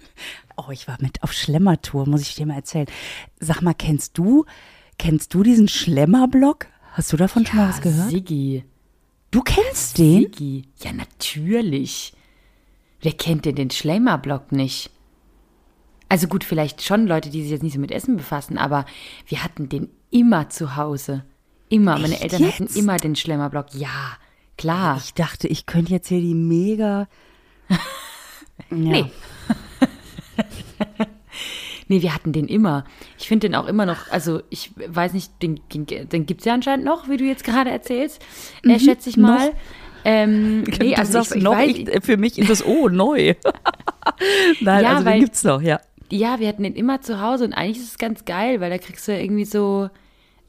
oh, 0.56 0.70
ich 0.70 0.88
war 0.88 0.96
mit 1.00 1.22
auf 1.22 1.32
Schlemmertour, 1.32 2.08
muss 2.08 2.22
ich 2.22 2.34
dir 2.34 2.46
mal 2.46 2.56
erzählen. 2.56 2.86
Sag 3.40 3.62
mal, 3.62 3.74
kennst 3.74 4.18
du, 4.18 4.44
kennst 4.98 5.34
du 5.34 5.42
diesen 5.42 5.68
Schlemmerblock? 5.68 6.66
Hast 6.92 7.12
du 7.12 7.16
davon 7.16 7.44
schon 7.44 7.58
mal 7.58 7.68
was 7.68 7.82
gehört? 7.82 8.10
Siggi. 8.10 8.64
Du 9.30 9.42
kennst 9.42 9.98
den? 9.98 10.22
Siggi. 10.22 10.64
Ja, 10.82 10.92
natürlich. 10.92 12.14
Wer 13.00 13.12
kennt 13.12 13.44
denn 13.44 13.56
den 13.56 13.70
Schlemmerblock 13.70 14.52
nicht? 14.52 14.90
Also 16.08 16.28
gut, 16.28 16.44
vielleicht 16.44 16.82
schon 16.82 17.06
Leute, 17.06 17.30
die 17.30 17.42
sich 17.42 17.50
jetzt 17.50 17.62
nicht 17.62 17.74
so 17.74 17.80
mit 17.80 17.90
Essen 17.90 18.16
befassen, 18.16 18.58
aber 18.58 18.86
wir 19.26 19.42
hatten 19.42 19.68
den 19.68 19.90
immer 20.10 20.48
zu 20.48 20.76
Hause. 20.76 21.24
Immer. 21.68 21.98
Meine 21.98 22.14
Echt 22.14 22.22
Eltern 22.22 22.42
jetzt? 22.44 22.60
hatten 22.60 22.78
immer 22.78 22.96
den 22.96 23.16
Schlemmerblock. 23.16 23.74
Ja, 23.74 24.16
klar. 24.56 25.00
Ich 25.02 25.14
dachte, 25.14 25.48
ich 25.48 25.66
könnte 25.66 25.92
jetzt 25.92 26.08
hier 26.08 26.20
die 26.20 26.34
mega. 26.34 27.08
ja. 27.68 27.76
Nee. 28.70 29.04
Nee, 31.88 32.02
wir 32.02 32.14
hatten 32.14 32.32
den 32.32 32.48
immer. 32.48 32.84
Ich 33.16 33.28
finde 33.28 33.48
den 33.48 33.54
auch 33.54 33.66
immer 33.66 33.86
noch, 33.86 34.10
also 34.10 34.42
ich 34.50 34.72
weiß 34.76 35.12
nicht, 35.12 35.40
den, 35.40 35.60
den, 35.72 36.26
gibt 36.26 36.40
es 36.40 36.44
ja 36.44 36.52
anscheinend 36.54 36.84
noch, 36.84 37.08
wie 37.08 37.16
du 37.16 37.24
jetzt 37.24 37.44
gerade 37.44 37.70
erzählst, 37.70 38.20
äh, 38.64 38.78
schätze 38.80 39.08
ich 39.08 39.16
mal. 39.16 39.52
Ähm, 40.04 40.62
nee, 40.80 40.94
du 40.94 40.98
also 40.98 41.20
ich, 41.20 41.30
ich 41.36 41.42
noch, 41.42 41.52
weiß, 41.52 41.76
ich, 41.76 42.04
für 42.04 42.16
mich 42.16 42.38
ist 42.38 42.50
das 42.50 42.64
oh 42.66 42.88
neu. 42.88 43.34
Nein, 44.60 44.82
Ja, 44.82 44.90
also 44.90 45.02
den 45.02 45.06
weil- 45.06 45.20
gibt's 45.20 45.44
noch, 45.44 45.62
ja. 45.62 45.80
Ja, 46.10 46.38
wir 46.38 46.46
hatten 46.46 46.62
den 46.62 46.74
immer 46.76 47.00
zu 47.00 47.20
Hause 47.20 47.44
und 47.44 47.52
eigentlich 47.52 47.78
ist 47.78 47.90
es 47.90 47.98
ganz 47.98 48.24
geil, 48.24 48.60
weil 48.60 48.70
da 48.70 48.78
kriegst 48.78 49.08
du 49.08 49.12
ja 49.12 49.18
irgendwie 49.18 49.44
so, 49.44 49.90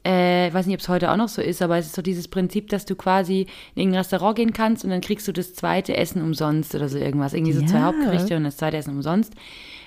äh, 0.08 0.48
ich 0.48 0.54
weiß 0.54 0.66
nicht, 0.66 0.74
ob 0.74 0.80
es 0.80 0.88
heute 0.88 1.12
auch 1.12 1.16
noch 1.16 1.28
so 1.28 1.42
ist, 1.42 1.60
aber 1.62 1.76
es 1.78 1.86
ist 1.86 1.94
so 1.94 2.02
dieses 2.02 2.26
Prinzip, 2.28 2.68
dass 2.70 2.84
du 2.86 2.96
quasi 2.96 3.42
in 3.74 3.82
irgendein 3.82 3.98
Restaurant 3.98 4.36
gehen 4.36 4.52
kannst 4.52 4.82
und 4.84 4.90
dann 4.90 5.02
kriegst 5.02 5.28
du 5.28 5.32
das 5.32 5.54
zweite 5.54 5.96
Essen 5.96 6.22
umsonst 6.22 6.74
oder 6.74 6.88
so 6.88 6.96
irgendwas. 6.98 7.34
Irgendwie 7.34 7.52
so 7.52 7.64
zwei 7.64 7.78
Ja. 7.78 7.84
Hauptgerichte 7.84 8.36
und 8.36 8.44
das 8.44 8.56
zweite 8.56 8.78
Essen 8.78 8.94
umsonst. 8.94 9.34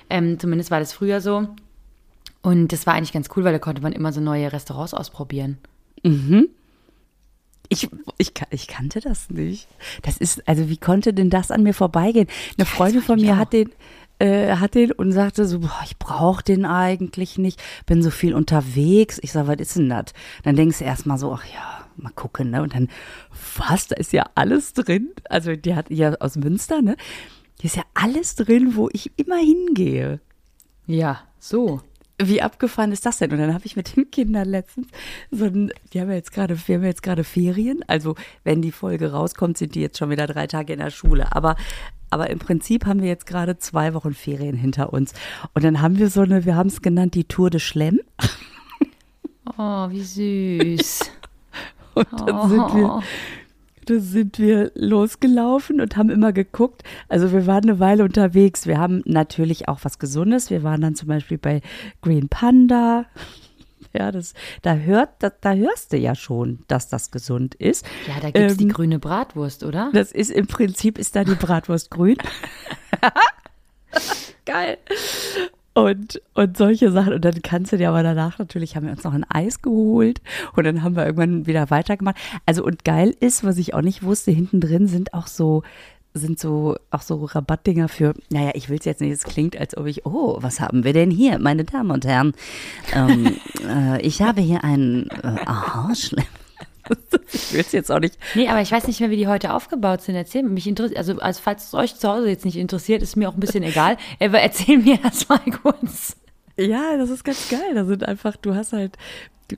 Ähm, 0.10 0.40
zumindest 0.40 0.70
war 0.72 0.80
das 0.80 0.94
früher 0.94 1.20
so. 1.22 1.48
Und 2.44 2.70
das 2.72 2.86
war 2.88 2.94
eigentlich 2.94 3.14
ganz 3.14 3.30
cool, 3.36 3.44
weil 3.44 3.54
da 3.54 3.60
konnte 3.60 3.82
man 3.82 3.94
immer 3.94 4.14
so 4.14 4.22
neue 4.22 4.52
Restaurants 4.54 4.94
ausprobieren. 4.94 5.58
Ich, 7.70 7.88
ich, 8.18 8.34
ka- 8.34 8.48
ich 8.50 8.68
kannte 8.68 9.00
das 9.00 9.30
nicht. 9.30 9.68
Das 10.02 10.18
ist, 10.18 10.48
also 10.48 10.68
wie 10.68 10.78
konnte 10.78 11.14
denn 11.14 11.30
das 11.30 11.52
an 11.52 11.64
mir 11.64 11.74
vorbeigehen? 11.74 12.28
Eine 12.58 12.66
Freundin 12.66 13.02
von 13.02 13.18
ich 13.20 13.26
mir 13.26 13.34
auch. 13.34 13.38
hat 13.38 13.54
den, 13.54 13.70
äh, 14.22 14.56
hat 14.58 14.76
den 14.76 14.92
und 14.92 15.12
sagte 15.12 15.46
so, 15.46 15.60
boah, 15.60 15.82
ich 15.84 15.98
brauche 15.98 16.44
den 16.44 16.66
eigentlich 16.66 17.40
nicht, 17.40 17.62
bin 17.88 18.04
so 18.04 18.12
viel 18.12 18.36
unterwegs. 18.36 19.20
Ich 19.22 19.32
sag, 19.32 19.48
was 19.48 19.58
ist 19.58 19.78
denn 19.78 19.90
das? 19.90 20.14
Dann 20.44 20.56
denkst 20.56 20.78
du 20.80 20.86
erstmal 20.86 21.18
so, 21.18 21.34
ach 21.34 21.46
ja, 21.46 21.88
mal 21.98 22.12
gucken, 22.12 22.52
ne? 22.52 22.62
Und 22.62 22.76
dann, 22.76 22.88
was, 23.58 23.88
da 23.88 23.96
ist 23.96 24.14
ja 24.14 24.26
alles 24.36 24.74
drin. 24.74 25.10
Also 25.28 25.56
die 25.56 25.76
hat 25.76 25.90
ja 25.90 26.14
aus 26.20 26.36
Münster, 26.36 26.82
ne? 26.82 26.96
Hier 27.60 27.70
ist 27.70 27.76
ja 27.76 27.84
alles 27.96 28.36
drin, 28.36 28.76
wo 28.76 28.90
ich 28.94 29.12
immer 29.18 29.38
hingehe. 29.38 30.20
Ja, 30.86 31.22
so. 31.40 31.82
Wie 32.24 32.44
abgefahren 32.44 32.92
ist 32.92 33.08
das 33.08 33.18
denn? 33.18 33.32
Und 33.32 33.40
dann 33.40 33.54
habe 33.56 33.66
ich 33.66 33.76
mit 33.76 33.96
den 33.96 34.12
Kindern 34.12 34.48
letztens 34.48 34.88
so 35.32 35.46
ein, 35.46 35.72
die 35.92 36.00
haben 36.00 36.10
ja 36.10 36.16
jetzt 36.16 36.32
gerade, 36.32 36.56
wir 36.68 36.76
haben 36.76 36.84
ja 36.84 36.90
jetzt 36.90 37.02
gerade 37.02 37.24
Ferien. 37.24 37.84
Also 37.88 38.16
wenn 38.44 38.62
die 38.62 38.72
Folge 38.72 39.12
rauskommt, 39.12 39.58
sind 39.58 39.74
die 39.74 39.82
jetzt 39.82 39.98
schon 39.98 40.12
wieder 40.12 40.28
drei 40.28 40.46
Tage 40.46 40.74
in 40.74 40.80
der 40.80 40.92
Schule. 40.92 41.36
Aber, 41.36 41.56
aber 42.12 42.30
im 42.30 42.38
Prinzip 42.40 42.86
haben 42.86 43.02
wir 43.02 43.08
jetzt 43.10 43.26
gerade 43.26 43.58
zwei 43.58 43.94
Wochen 43.96 44.14
Ferien 44.14 44.56
hinter 44.56 44.94
uns. 44.94 45.14
Und 45.54 45.64
dann 45.64 45.82
haben 45.82 45.98
wir 45.98 46.10
so 46.10 46.22
eine, 46.22 46.46
wir 46.46 46.56
haben 46.56 46.68
es 46.68 46.82
genannt, 46.82 47.16
die 47.16 47.24
Tour 47.24 47.50
de 47.50 47.60
Schlemm. 47.60 48.00
Oh, 49.58 49.90
wie 49.90 50.02
süß. 50.02 51.12
Und 51.96 52.08
dann 52.26 52.50
sind 52.50 52.60
Oh. 52.62 52.76
wir, 52.76 53.02
da 53.86 54.00
sind 54.00 54.40
wir 54.40 54.72
losgelaufen 54.76 55.82
und 55.82 55.98
haben 55.98 56.10
immer 56.10 56.32
geguckt. 56.32 56.84
Also 57.10 57.32
wir 57.34 57.48
waren 57.48 57.64
eine 57.64 57.80
Weile 57.80 58.04
unterwegs. 58.04 58.66
Wir 58.68 58.78
haben 58.78 59.02
natürlich 59.06 59.68
auch 59.68 59.80
was 59.84 60.00
Gesundes. 60.00 60.50
Wir 60.52 60.64
waren 60.64 60.80
dann 60.82 60.96
zum 60.96 61.08
Beispiel 61.10 61.38
bei 61.38 61.62
Green 62.02 62.30
Panda. 62.30 63.06
Ja, 63.94 64.12
das, 64.12 64.34
da 64.62 64.76
hört, 64.76 65.10
da, 65.20 65.32
da 65.42 65.54
hörst 65.54 65.94
du 65.94 65.98
ja 65.98 66.16
schon, 66.16 66.60
dass 66.68 66.90
das 66.90 67.12
gesund 67.12 67.56
ist. 67.56 67.86
Ja, 68.08 68.16
da 68.22 68.32
gibt 68.32 68.52
es 68.52 68.58
die 68.58 68.64
Ähm, 68.64 68.70
grüne 68.70 69.00
Bratwurst, 69.00 69.64
oder? 69.64 69.90
Das 69.94 70.12
ist 70.12 70.32
im 70.32 70.48
Prinzip 70.48 70.98
ist 70.98 71.16
da 71.16 71.24
die 71.24 71.36
Bratwurst 71.36 71.92
grün. 71.92 72.18
Geil. 74.46 74.78
Und, 75.74 76.22
und 76.34 76.58
solche 76.58 76.92
Sachen. 76.92 77.14
Und 77.14 77.24
dann 77.24 77.42
kannst 77.42 77.72
du 77.72 77.78
dir 77.78 77.90
aber 77.90 78.04
danach 78.04 78.40
natürlich, 78.40 78.76
haben 78.76 78.86
wir 78.86 78.92
uns 78.92 79.04
noch 79.04 79.14
ein 79.14 79.26
Eis 79.30 79.62
geholt 79.62 80.22
und 80.56 80.66
dann 80.66 80.84
haben 80.84 80.96
wir 80.96 81.06
irgendwann 81.06 81.48
wieder 81.48 81.70
weitergemacht. 81.70 82.18
Also 82.46 82.64
und 82.64 82.84
geil 82.84 83.16
ist, 83.20 83.44
was 83.44 83.58
ich 83.58 83.74
auch 83.74 83.82
nicht 83.82 84.04
wusste, 84.04 84.32
hinten 84.32 84.60
drin 84.60 84.88
sind 84.88 85.14
auch 85.14 85.28
so, 85.28 85.64
sind 86.14 86.40
so, 86.40 86.76
auch 86.90 87.02
so 87.02 87.24
Rabattdinger 87.24 87.88
für, 87.88 88.14
naja, 88.30 88.52
ich 88.54 88.70
will 88.70 88.80
es 88.80 88.86
jetzt 88.86 89.02
nicht, 89.02 89.12
es 89.12 89.24
klingt, 89.24 89.58
als 89.58 89.78
ob 89.78 89.86
ich, 89.86 90.06
oh, 90.06 90.38
was 90.42 90.60
haben 90.60 90.84
wir 90.84 90.94
denn 90.94 91.12
hier, 91.12 91.40
meine 91.40 91.64
Damen 91.64 91.92
und 91.92 92.06
Herren? 92.06 92.34
Ähm, 92.94 93.38
äh, 93.68 94.02
ich 94.02 94.22
habe 94.22 94.42
hier 94.42 94.64
einen, 94.64 95.10
äh, 95.10 95.38
aha, 95.46 95.94
schlimm. 95.96 96.26
Ich 97.34 97.54
will 97.54 97.62
es 97.62 97.72
jetzt 97.72 97.92
auch 97.92 98.00
nicht. 98.00 98.18
Nee, 98.36 98.50
aber 98.50 98.62
ich 98.62 98.72
weiß 98.72 98.88
nicht 98.88 99.00
mehr, 99.00 99.10
wie 99.10 99.16
die 99.16 99.28
heute 99.28 99.54
aufgebaut 99.54 100.02
sind. 100.02 100.16
Erzähl 100.16 100.44
mir, 100.44 100.50
mich 100.50 100.68
interessiert, 100.68 100.98
also, 100.98 101.20
also 101.20 101.40
falls 101.42 101.68
es 101.68 101.74
euch 101.74 101.96
zu 101.96 102.10
Hause 102.10 102.28
jetzt 102.28 102.44
nicht 102.44 102.58
interessiert, 102.58 103.02
ist 103.02 103.16
mir 103.16 103.30
auch 103.30 103.36
ein 103.36 103.40
bisschen 103.40 103.64
egal. 103.64 103.98
Aber 104.20 104.40
erzähl 104.40 104.78
mir 104.78 104.98
das 104.98 105.30
mal 105.30 105.40
kurz. 105.62 106.18
Ja, 106.58 106.98
das 106.98 107.10
ist 107.10 107.24
ganz 107.24 107.50
geil. 107.50 107.74
Da 107.74 107.86
sind 107.86 108.08
einfach, 108.08 108.36
du 108.36 108.56
hast 108.56 108.74
halt, 108.74 108.98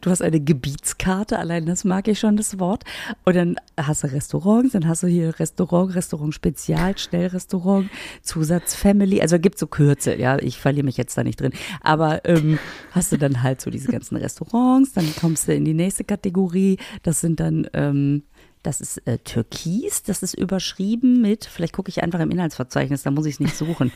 du 0.02 0.10
hast 0.10 0.22
eine 0.22 0.40
Gebietskarte, 0.40 1.38
allein 1.38 1.66
das 1.66 1.84
mag 1.84 2.08
ich 2.08 2.20
schon, 2.20 2.38
das 2.38 2.60
Wort. 2.60 2.84
Und 3.26 3.36
dann 3.36 3.56
hast 3.78 4.04
du 4.04 4.08
Restaurants, 4.08 4.74
dann 4.74 4.88
hast 4.88 5.04
du 5.04 5.08
hier 5.08 5.40
Restaurant, 5.40 5.96
Restaurant 5.96 6.34
Spezial, 6.34 6.98
Schnellrestaurant, 6.98 7.90
Zusatz 8.22 8.76
Family. 8.76 9.22
Also 9.22 9.40
gibt 9.40 9.58
so 9.58 9.68
Kürze, 9.68 10.16
ja, 10.16 10.38
ich 10.40 10.60
verliere 10.60 10.86
mich 10.86 10.98
jetzt 10.98 11.18
da 11.18 11.24
nicht 11.24 11.40
drin. 11.40 11.54
Aber 11.82 12.26
ähm, 12.26 12.60
hast 12.92 13.12
du 13.12 13.18
dann 13.18 13.44
halt 13.44 13.62
so 13.62 13.70
diese 13.70 13.92
ganzen 13.92 14.18
Restaurants, 14.18 14.94
dann 14.94 15.14
kommst 15.20 15.48
du 15.48 15.54
in 15.54 15.66
die 15.66 15.74
nächste 15.74 16.04
Kategorie. 16.04 16.78
Das 17.04 17.22
sind 17.22 17.40
dann, 17.40 17.68
ähm, 17.74 18.24
das 18.64 18.80
ist 18.80 19.06
äh, 19.06 19.18
Türkis, 19.20 20.04
das 20.04 20.24
ist 20.24 20.34
überschrieben 20.34 21.22
mit, 21.22 21.46
vielleicht 21.46 21.74
gucke 21.74 21.90
ich 21.90 22.02
einfach 22.02 22.22
im 22.22 22.32
Inhaltsverzeichnis, 22.32 23.04
da 23.04 23.12
muss 23.12 23.26
ich 23.26 23.36
es 23.36 23.40
nicht 23.42 23.58
suchen. 23.58 23.92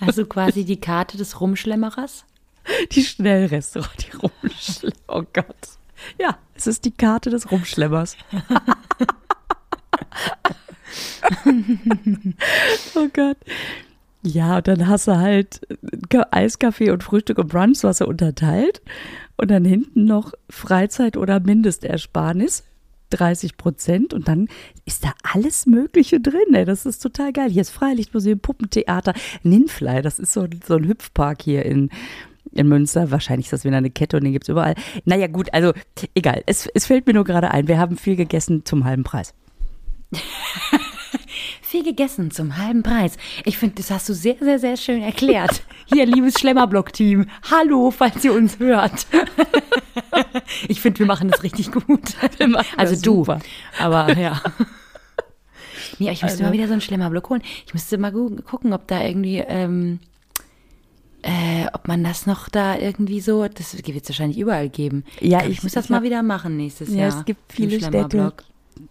Also 0.00 0.26
quasi 0.26 0.64
die 0.64 0.80
Karte 0.80 1.16
des 1.16 1.40
Rumschlemmerers? 1.40 2.24
Die 2.92 3.04
Schnellrestaurant, 3.04 3.94
die 3.98 4.16
Rumschlemmer. 4.16 4.96
Oh 5.08 5.22
Gott. 5.32 5.78
Ja, 6.18 6.38
es 6.54 6.66
ist 6.66 6.84
die 6.84 6.90
Karte 6.90 7.30
des 7.30 7.50
Rumschlemmers. 7.50 8.16
oh 12.94 13.08
Gott. 13.12 13.36
Ja, 14.22 14.56
und 14.56 14.68
dann 14.68 14.88
hast 14.88 15.06
du 15.06 15.16
halt 15.16 15.60
Eiskaffee 16.30 16.90
und 16.90 17.02
Frühstück 17.02 17.38
und 17.38 17.48
Brunch, 17.48 17.84
hast 17.84 18.00
du 18.00 18.06
unterteilt. 18.06 18.80
Und 19.36 19.50
dann 19.50 19.64
hinten 19.64 20.04
noch 20.04 20.32
Freizeit 20.48 21.16
oder 21.16 21.40
Mindestersparnis. 21.40 22.64
30 23.16 23.56
Prozent 23.56 24.12
und 24.12 24.28
dann 24.28 24.48
ist 24.84 25.04
da 25.04 25.12
alles 25.22 25.66
Mögliche 25.66 26.20
drin. 26.20 26.54
Ey. 26.54 26.64
Das 26.64 26.86
ist 26.86 26.98
total 27.00 27.32
geil. 27.32 27.50
Hier 27.50 27.62
ist 27.62 27.70
Freilichtmuseum, 27.70 28.40
Puppentheater, 28.40 29.14
Ninfly, 29.42 30.02
das 30.02 30.18
ist 30.18 30.32
so, 30.32 30.46
so 30.66 30.74
ein 30.74 30.88
Hüpfpark 30.88 31.42
hier 31.42 31.64
in, 31.64 31.90
in 32.52 32.68
Münster. 32.68 33.10
Wahrscheinlich 33.10 33.46
ist 33.46 33.52
das 33.52 33.64
wieder 33.64 33.76
eine 33.76 33.90
Kette 33.90 34.16
und 34.16 34.24
den 34.24 34.32
gibt 34.32 34.44
es 34.44 34.48
überall. 34.48 34.74
Naja, 35.04 35.28
gut, 35.28 35.52
also 35.52 35.72
egal. 36.14 36.42
Es, 36.46 36.66
es 36.74 36.86
fällt 36.86 37.06
mir 37.06 37.14
nur 37.14 37.24
gerade 37.24 37.50
ein, 37.50 37.68
wir 37.68 37.78
haben 37.78 37.96
viel 37.96 38.16
gegessen 38.16 38.64
zum 38.64 38.84
halben 38.84 39.04
Preis. 39.04 39.34
viel 41.62 41.84
gegessen 41.84 42.30
zum 42.30 42.56
halben 42.56 42.82
Preis. 42.82 43.16
Ich 43.44 43.58
finde, 43.58 43.76
das 43.76 43.90
hast 43.90 44.08
du 44.08 44.14
sehr, 44.14 44.36
sehr, 44.40 44.58
sehr 44.58 44.76
schön 44.76 45.02
erklärt. 45.02 45.62
Hier, 45.86 46.06
liebes 46.06 46.38
Schlemmerblock-Team. 46.38 47.26
Hallo, 47.50 47.90
falls 47.90 48.24
ihr 48.24 48.32
uns 48.32 48.58
hört. 48.58 49.06
ich 50.68 50.80
finde, 50.80 51.00
wir 51.00 51.06
machen 51.06 51.28
das 51.28 51.42
richtig 51.42 51.72
gut. 51.72 52.14
Also 52.76 53.00
du. 53.00 53.26
Aber 53.78 54.16
ja. 54.18 54.40
Nee, 55.98 56.10
ich 56.10 56.22
müsste 56.22 56.38
also. 56.38 56.44
mal 56.44 56.52
wieder 56.52 56.66
so 56.66 56.72
einen 56.72 56.80
Schlemmerblock 56.80 57.30
holen. 57.30 57.42
Ich 57.66 57.74
müsste 57.74 57.98
mal 57.98 58.12
gucken, 58.12 58.72
ob 58.72 58.86
da 58.88 59.02
irgendwie, 59.02 59.38
ähm, 59.38 60.00
äh, 61.22 61.66
ob 61.72 61.88
man 61.88 62.02
das 62.02 62.26
noch 62.26 62.48
da 62.48 62.76
irgendwie 62.76 63.20
so, 63.20 63.46
das 63.48 63.74
wird 63.76 63.88
es 63.88 64.08
wahrscheinlich 64.08 64.38
überall 64.38 64.68
geben. 64.68 65.04
Ja, 65.20 65.42
ich, 65.42 65.50
ich 65.50 65.62
muss 65.62 65.72
das 65.72 65.88
mal 65.88 66.02
wieder 66.02 66.22
machen 66.22 66.56
nächstes 66.56 66.90
ja, 66.90 66.94
Jahr. 66.96 67.08
Ja, 67.10 67.18
es 67.18 67.24
gibt 67.24 67.52
viele 67.52 67.80
Städte. 67.80 68.32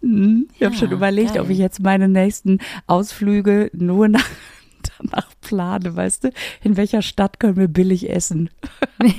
Mhm. 0.02 0.48
Ich 0.54 0.60
ja, 0.60 0.68
habe 0.68 0.76
schon 0.76 0.92
überlegt, 0.92 1.34
geil. 1.34 1.42
ob 1.44 1.50
ich 1.50 1.58
jetzt 1.58 1.82
meine 1.82 2.08
nächsten 2.08 2.60
Ausflüge 2.88 3.70
nur 3.74 4.08
nach, 4.08 4.30
danach 5.00 5.30
plane, 5.42 5.96
weißt 5.96 6.26
du? 6.26 6.32
In 6.64 6.78
welcher 6.78 7.02
Stadt 7.02 7.40
können 7.40 7.58
wir 7.58 7.68
billig 7.68 8.10
essen? 8.10 8.50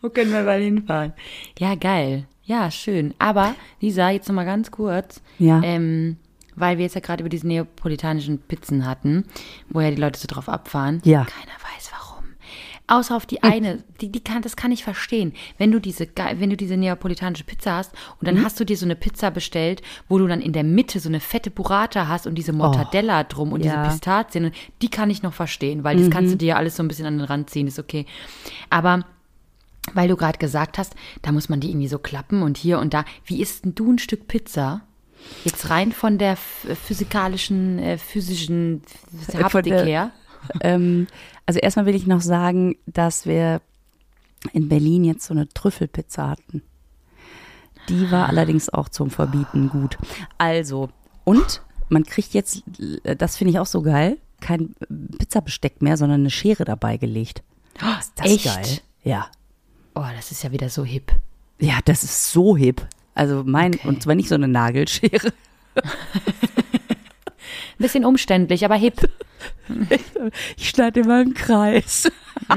Wo 0.00 0.10
können 0.10 0.32
wir 0.32 0.42
mal 0.42 0.60
hinfahren? 0.60 1.12
Ja, 1.58 1.74
geil. 1.74 2.26
Ja, 2.44 2.70
schön. 2.70 3.14
Aber, 3.18 3.54
Lisa, 3.80 4.10
jetzt 4.10 4.28
nochmal 4.28 4.44
ganz 4.44 4.70
kurz. 4.70 5.22
Ja. 5.38 5.62
Ähm, 5.62 6.18
weil 6.56 6.78
wir 6.78 6.84
jetzt 6.84 6.94
ja 6.94 7.00
gerade 7.00 7.22
über 7.22 7.30
diese 7.30 7.46
neapolitanischen 7.46 8.38
Pizzen 8.38 8.86
hatten, 8.86 9.24
wo 9.70 9.80
ja 9.80 9.90
die 9.90 10.00
Leute 10.00 10.20
so 10.20 10.28
drauf 10.28 10.48
abfahren. 10.48 11.00
Ja. 11.04 11.24
Keiner. 11.24 11.63
Außer 12.86 13.16
auf 13.16 13.24
die 13.24 13.42
eine, 13.42 13.82
die, 14.02 14.12
die 14.12 14.22
kann, 14.22 14.42
das 14.42 14.56
kann 14.56 14.70
ich 14.70 14.84
verstehen. 14.84 15.32
Wenn 15.56 15.72
du 15.72 15.80
diese, 15.80 16.06
wenn 16.36 16.50
du 16.50 16.56
diese 16.56 16.76
neapolitanische 16.76 17.44
Pizza 17.44 17.76
hast 17.76 17.92
und 18.20 18.28
dann 18.28 18.36
mhm. 18.36 18.44
hast 18.44 18.60
du 18.60 18.64
dir 18.64 18.76
so 18.76 18.84
eine 18.84 18.94
Pizza 18.94 19.30
bestellt, 19.30 19.80
wo 20.06 20.18
du 20.18 20.26
dann 20.26 20.42
in 20.42 20.52
der 20.52 20.64
Mitte 20.64 21.00
so 21.00 21.08
eine 21.08 21.20
fette 21.20 21.50
Burrata 21.50 22.08
hast 22.08 22.26
und 22.26 22.34
diese 22.34 22.52
Mortadella 22.52 23.22
oh, 23.22 23.26
drum 23.26 23.52
und 23.52 23.64
ja. 23.64 23.72
diese 23.72 23.90
Pistazien, 23.90 24.52
die 24.82 24.90
kann 24.90 25.08
ich 25.08 25.22
noch 25.22 25.32
verstehen, 25.32 25.82
weil 25.82 25.96
das 25.96 26.06
mhm. 26.06 26.10
kannst 26.10 26.34
du 26.34 26.36
dir 26.36 26.48
ja 26.48 26.56
alles 26.56 26.76
so 26.76 26.82
ein 26.82 26.88
bisschen 26.88 27.06
an 27.06 27.16
den 27.16 27.26
Rand 27.26 27.48
ziehen, 27.48 27.66
ist 27.66 27.78
okay. 27.78 28.04
Aber 28.68 29.06
weil 29.94 30.08
du 30.08 30.16
gerade 30.16 30.38
gesagt 30.38 30.76
hast, 30.76 30.94
da 31.22 31.32
muss 31.32 31.48
man 31.48 31.60
die 31.60 31.70
irgendwie 31.70 31.88
so 31.88 31.98
klappen 31.98 32.42
und 32.42 32.58
hier 32.58 32.78
und 32.78 32.92
da. 32.92 33.04
Wie 33.24 33.40
isst 33.40 33.64
denn 33.64 33.74
du 33.74 33.92
ein 33.92 33.98
Stück 33.98 34.28
Pizza? 34.28 34.82
Jetzt 35.44 35.70
rein 35.70 35.92
von 35.92 36.18
der 36.18 36.36
physikalischen, 36.36 37.78
äh, 37.78 37.98
physischen 37.98 38.82
Haptik 39.32 39.72
der, 39.72 39.84
her. 39.84 40.12
Ähm, 40.60 41.06
also 41.46 41.60
erstmal 41.60 41.86
will 41.86 41.94
ich 41.94 42.06
noch 42.06 42.20
sagen, 42.20 42.76
dass 42.86 43.26
wir 43.26 43.60
in 44.52 44.68
Berlin 44.68 45.04
jetzt 45.04 45.26
so 45.26 45.34
eine 45.34 45.48
Trüffelpizza 45.48 46.30
hatten. 46.30 46.62
Die 47.88 48.10
war 48.10 48.28
allerdings 48.28 48.68
auch 48.68 48.88
zum 48.88 49.10
Verbieten 49.10 49.68
gut. 49.68 49.98
Also, 50.38 50.90
und 51.24 51.62
man 51.88 52.04
kriegt 52.04 52.32
jetzt, 52.32 52.62
das 53.02 53.36
finde 53.36 53.52
ich 53.52 53.58
auch 53.58 53.66
so 53.66 53.82
geil, 53.82 54.18
kein 54.40 54.74
Pizzabesteck 55.18 55.82
mehr, 55.82 55.96
sondern 55.96 56.20
eine 56.20 56.30
Schere 56.30 56.64
dabei 56.64 56.96
gelegt. 56.96 57.42
Ist 58.00 58.12
das 58.16 58.26
Echt? 58.26 58.44
geil? 58.44 58.78
Ja. 59.02 59.26
Oh, 59.94 60.04
das 60.16 60.30
ist 60.30 60.42
ja 60.42 60.52
wieder 60.52 60.68
so 60.68 60.84
hip. 60.84 61.12
Ja, 61.60 61.78
das 61.84 62.04
ist 62.04 62.32
so 62.32 62.56
hip. 62.56 62.86
Also 63.14 63.42
mein, 63.44 63.74
okay. 63.74 63.88
und 63.88 64.02
zwar 64.02 64.14
nicht 64.14 64.28
so 64.28 64.34
eine 64.34 64.48
Nagelschere. 64.48 65.32
Ein 67.74 67.82
bisschen 67.82 68.04
umständlich, 68.04 68.64
aber 68.64 68.76
hip. 68.76 69.08
Ich 70.56 70.70
schneide 70.70 71.00
immer 71.00 71.16
einen 71.16 71.34
Kreis. 71.34 72.10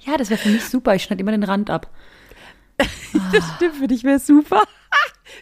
ja, 0.00 0.16
das 0.16 0.30
wäre 0.30 0.40
für 0.40 0.48
mich 0.48 0.64
super. 0.64 0.94
Ich 0.94 1.02
schneide 1.02 1.20
immer 1.20 1.32
den 1.32 1.42
Rand 1.42 1.68
ab. 1.70 1.90
Das 3.32 3.44
stimmt, 3.56 3.76
für 3.76 3.86
dich 3.86 4.02
wäre 4.02 4.18
super. 4.18 4.62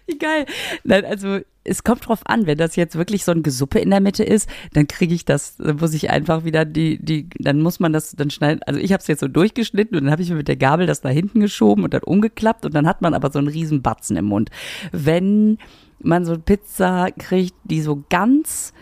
Wie 0.07 0.19
geil. 0.19 0.47
Nein, 0.85 1.05
also 1.05 1.41
es 1.65 1.85
kommt 1.85 2.07
drauf 2.07 2.21
an, 2.25 2.47
wenn 2.47 2.59
das 2.59 2.77
jetzt 2.77 2.97
wirklich 2.97 3.25
so 3.25 3.33
ein 3.33 3.43
Gesuppe 3.43 3.79
in 3.79 3.91
der 3.91 4.01
Mitte 4.01 4.25
ist, 4.25 4.49
dann 4.73 4.89
kriege 4.89 5.15
ich 5.15 5.25
das, 5.25 5.57
dann 5.57 5.77
muss 5.77 5.95
ich 5.95 6.11
einfach 6.11 6.45
wieder 6.45 6.65
die, 6.65 6.99
die, 6.99 7.29
dann 7.39 7.61
muss 7.61 7.81
man 7.81 7.93
das 7.93 8.13
dann 8.13 8.31
schneiden. 8.31 8.63
Also 8.67 8.81
ich 8.81 8.93
habe 8.93 9.01
es 9.01 9.07
jetzt 9.07 9.21
so 9.21 9.29
durchgeschnitten 9.29 9.97
und 9.97 10.05
dann 10.05 10.13
habe 10.13 10.23
ich 10.23 10.31
mir 10.31 10.37
mit 10.37 10.49
der 10.49 10.57
Gabel 10.57 10.87
das 10.87 11.01
da 11.01 11.09
hinten 11.09 11.41
geschoben 11.41 11.85
und 11.85 11.95
dann 11.95 12.03
umgeklappt 12.03 12.67
und 12.67 12.75
dann 12.75 12.87
hat 12.87 13.01
man 13.01 13.15
aber 13.15 13.31
so 13.31 13.39
einen 13.39 13.49
riesen 13.49 13.83
Batzen 13.83 14.17
im 14.17 14.27
Mund. 14.27 14.51
Wenn 14.91 15.59
man 16.05 16.25
so 16.25 16.39
Pizza 16.39 17.11
kriegt, 17.13 17.55
die 17.65 17.81
so 17.83 18.05
ganz 18.09 18.73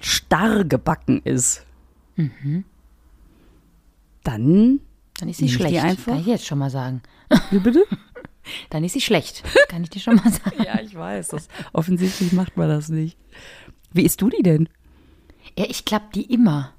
starr 0.00 0.64
gebacken 0.64 1.22
ist, 1.24 1.64
mhm. 2.16 2.64
dann 4.24 4.80
dann 5.18 5.28
ist 5.28 5.38
sie 5.38 5.48
schlecht. 5.48 6.04
Kann 6.04 6.18
ich 6.18 6.26
jetzt 6.26 6.46
schon 6.46 6.58
mal 6.58 6.70
sagen. 6.70 7.02
Wie 7.50 7.58
bitte? 7.58 7.84
Dann 8.70 8.82
ist 8.82 8.94
sie 8.94 9.00
schlecht. 9.00 9.44
Kann 9.68 9.84
ich 9.84 9.90
dir 9.90 10.00
schon 10.00 10.16
mal 10.16 10.32
sagen. 10.32 10.64
ja, 10.64 10.80
ich 10.80 10.96
weiß. 10.96 11.28
Das, 11.28 11.46
offensichtlich 11.72 12.32
macht 12.32 12.56
man 12.56 12.68
das 12.68 12.88
nicht. 12.88 13.16
Wie 13.92 14.02
isst 14.02 14.20
du 14.20 14.30
die 14.30 14.42
denn? 14.42 14.68
Ja, 15.56 15.66
ich 15.68 15.84
klapp 15.84 16.12
die 16.12 16.32
immer. 16.32 16.72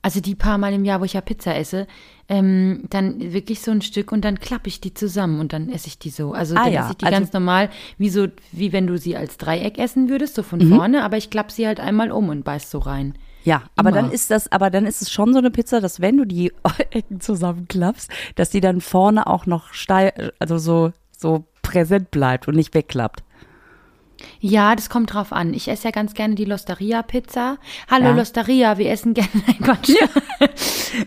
Also 0.00 0.20
die 0.20 0.34
paar 0.34 0.58
Mal 0.58 0.72
im 0.72 0.84
Jahr, 0.84 1.00
wo 1.00 1.04
ich 1.04 1.14
ja 1.14 1.20
Pizza 1.20 1.56
esse, 1.56 1.86
ähm, 2.28 2.84
dann 2.88 3.32
wirklich 3.32 3.60
so 3.60 3.70
ein 3.70 3.82
Stück 3.82 4.12
und 4.12 4.24
dann 4.24 4.38
klappe 4.38 4.68
ich 4.68 4.80
die 4.80 4.94
zusammen 4.94 5.40
und 5.40 5.52
dann 5.52 5.70
esse 5.70 5.88
ich 5.88 5.98
die 5.98 6.10
so. 6.10 6.32
Also 6.32 6.54
ah, 6.54 6.64
dann 6.64 6.72
ja. 6.72 6.82
esse 6.82 6.90
ich 6.92 6.98
die 6.98 7.06
also, 7.06 7.18
ganz 7.18 7.32
normal, 7.32 7.70
wie 7.96 8.08
so, 8.08 8.28
wie 8.52 8.72
wenn 8.72 8.86
du 8.86 8.96
sie 8.96 9.16
als 9.16 9.38
Dreieck 9.38 9.78
essen 9.78 10.08
würdest, 10.08 10.34
so 10.34 10.42
von 10.42 10.60
mhm. 10.60 10.76
vorne, 10.76 11.02
aber 11.02 11.16
ich 11.16 11.30
klappe 11.30 11.52
sie 11.52 11.66
halt 11.66 11.80
einmal 11.80 12.12
um 12.12 12.28
und 12.28 12.44
beiß 12.44 12.70
so 12.70 12.78
rein. 12.78 13.14
Ja, 13.44 13.62
aber 13.76 13.92
dann 13.92 14.10
ist 14.10 14.30
das, 14.30 14.52
aber 14.52 14.68
dann 14.68 14.84
ist 14.84 15.00
es 15.00 15.10
schon 15.10 15.32
so 15.32 15.38
eine 15.38 15.50
Pizza, 15.50 15.80
dass 15.80 16.00
wenn 16.00 16.18
du 16.18 16.26
die 16.26 16.52
Ecken 16.90 17.20
zusammenklappst, 17.20 18.10
dass 18.34 18.50
die 18.50 18.60
dann 18.60 18.80
vorne 18.82 19.26
auch 19.26 19.46
noch 19.46 19.72
steil, 19.72 20.32
also 20.38 20.58
so, 20.58 20.92
so 21.16 21.44
präsent 21.62 22.10
bleibt 22.10 22.46
und 22.46 22.56
nicht 22.56 22.74
wegklappt. 22.74 23.22
Ja, 24.40 24.74
das 24.74 24.90
kommt 24.90 25.14
drauf 25.14 25.32
an. 25.32 25.54
Ich 25.54 25.68
esse 25.68 25.84
ja 25.84 25.90
ganz 25.90 26.14
gerne 26.14 26.34
die 26.34 26.44
Losteria-Pizza. 26.44 27.58
Hallo 27.90 28.06
ja. 28.06 28.12
Losteria, 28.12 28.78
wir 28.78 28.90
essen 28.90 29.14
gerne. 29.14 29.30
Nein, 29.46 29.56
Gott. 29.60 29.88
Ja. 29.88 30.08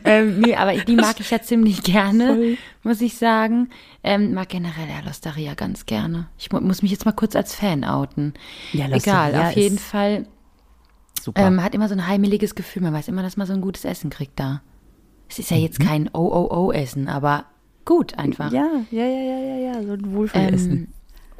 ähm, 0.06 0.39
nee, 0.39 0.56
aber 0.56 0.74
die 0.78 0.95
mag 0.95 1.19
ich 1.19 1.30
ja 1.32 1.41
ziemlich 1.41 1.84
gerne, 1.84 2.28
Voll. 2.28 2.58
muss 2.84 3.02
ich 3.02 3.17
sagen. 3.17 3.69
Ähm, 4.04 4.34
mag 4.34 4.50
generell 4.50 4.88
ja 4.89 5.06
Losteria 5.06 5.54
ganz 5.54 5.86
gerne. 5.86 6.28
Ich 6.38 6.52
muss 6.52 6.82
mich 6.82 6.91
jetzt 6.91 7.06
mal 7.06 7.12
kurz 7.12 7.36
als 7.36 7.56
Fan 7.56 7.84
outen. 7.84 8.34
Ja, 8.74 8.88
Losteria 8.88 9.30
Egal, 9.30 9.47
auf 9.47 9.56
jeden 9.56 9.78
Fall 9.78 10.26
Super. 11.21 11.41
Ähm, 11.41 11.63
hat 11.63 11.76
immer 11.76 11.88
so 11.88 11.93
ein 11.93 12.08
heimeliges 12.08 12.56
Gefühl. 12.56 12.82
Man 12.82 12.93
weiß 12.93 13.08
immer, 13.08 13.21
dass 13.21 13.38
man 13.38 13.45
so 13.45 13.54
ein 13.54 13.62
gutes 13.62 13.86
Essen 13.86 14.10
kriegt 14.10 14.39
da. 14.39 14.62
Es 15.30 15.38
ist 15.38 15.52
ja 15.52 15.58
jetzt 15.58 15.80
mhm. 15.80 15.84
kein 15.84 16.10
OOO-Essen, 16.13 17.08
aber 17.08 17.45
gut 17.86 18.17
einfach. 18.17 18.52
Ja, 18.52 18.67
ja, 18.89 19.06
ja, 19.06 19.21
ja, 19.21 19.39
ja, 19.39 19.56
ja, 19.58 19.84
so 19.84 19.93
ein 19.93 20.13
Wohlfühlessen. 20.13 20.71
Ähm, 20.71 20.88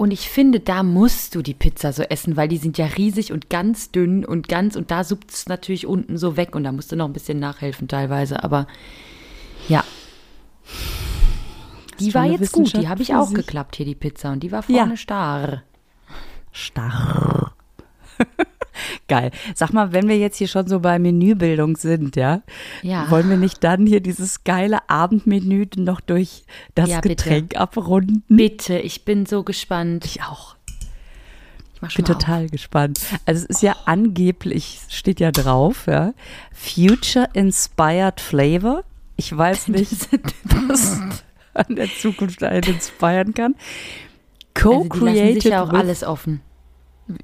und 0.02 0.10
ich 0.10 0.32
finde, 0.32 0.60
da 0.60 0.82
musst 0.82 1.36
du 1.36 1.44
die 1.44 1.54
Pizza 1.54 1.94
so 1.94 2.02
essen, 2.02 2.36
weil 2.36 2.48
die 2.48 2.58
sind 2.58 2.80
ja 2.80 2.88
riesig 2.88 3.32
und 3.32 3.52
ganz 3.52 3.92
dünn 3.92 4.26
und 4.26 4.48
ganz, 4.48 4.76
und 4.76 4.90
da 4.90 5.04
suppt 5.04 5.30
es 5.30 5.48
natürlich 5.48 5.86
unten 5.86 6.18
so 6.18 6.38
weg 6.38 6.56
und 6.56 6.64
da 6.64 6.72
musst 6.72 6.92
du 6.92 6.96
noch 6.96 7.06
ein 7.06 7.14
bisschen 7.14 7.38
nachhelfen 7.38 7.88
teilweise, 7.88 8.44
aber 8.44 8.66
ja. 9.70 9.84
die 12.00 12.16
war 12.16 12.26
jetzt 12.26 12.52
gut. 12.52 12.76
Die 12.76 12.90
habe 12.90 13.04
ich 13.04 13.14
auch 13.14 13.32
geklappt 13.32 13.76
hier, 13.76 13.86
die 13.86 13.94
Pizza. 13.94 14.32
Und 14.32 14.42
die 14.42 14.52
war 14.52 14.64
vorne 14.64 14.90
ja. 14.90 14.98
starr. 14.98 15.62
Starr. 16.52 17.51
Geil. 19.12 19.32
Sag 19.56 19.74
mal, 19.74 19.92
wenn 19.92 20.08
wir 20.08 20.18
jetzt 20.18 20.38
hier 20.38 20.48
schon 20.48 20.68
so 20.68 20.80
bei 20.80 20.98
Menübildung 20.98 21.76
sind, 21.76 22.16
ja, 22.16 22.44
ja. 22.82 23.12
wollen 23.12 23.30
wir 23.30 23.36
nicht 23.36 23.62
dann 23.62 23.86
hier 23.86 24.00
dieses 24.00 24.46
geile 24.46 24.90
Abendmenü 24.90 25.66
noch 25.76 26.00
durch 26.00 26.44
das 26.76 26.90
ja, 26.90 27.02
Getränk 27.02 27.50
bitte. 27.50 27.60
abrunden? 27.60 28.24
Bitte, 28.30 28.80
ich 28.80 29.04
bin 29.04 29.26
so 29.26 29.44
gespannt. 29.44 30.06
Ich 30.06 30.24
auch. 30.24 30.56
Ich 31.86 31.96
bin 31.98 32.06
total 32.06 32.46
auf. 32.46 32.52
gespannt. 32.52 33.02
Also 33.26 33.44
es 33.44 33.58
ist 33.58 33.62
ja 33.62 33.76
angeblich, 33.84 34.80
steht 34.88 35.20
ja 35.20 35.32
drauf, 35.32 35.88
ja, 35.88 36.14
Future 36.54 37.28
Inspired 37.34 38.22
Flavor. 38.22 38.86
Ich 39.18 39.36
weiß 39.36 39.68
nicht, 39.68 40.08
was 40.70 41.02
an 41.54 41.76
der 41.76 41.90
Zukunft 42.00 42.42
einen 42.44 42.64
inspirieren 42.64 43.34
kann. 43.34 43.56
Co-created. 44.54 45.36
Also 45.36 45.50
ja 45.50 45.64
auch 45.64 45.74
alles 45.74 46.06
offen. 46.06 46.40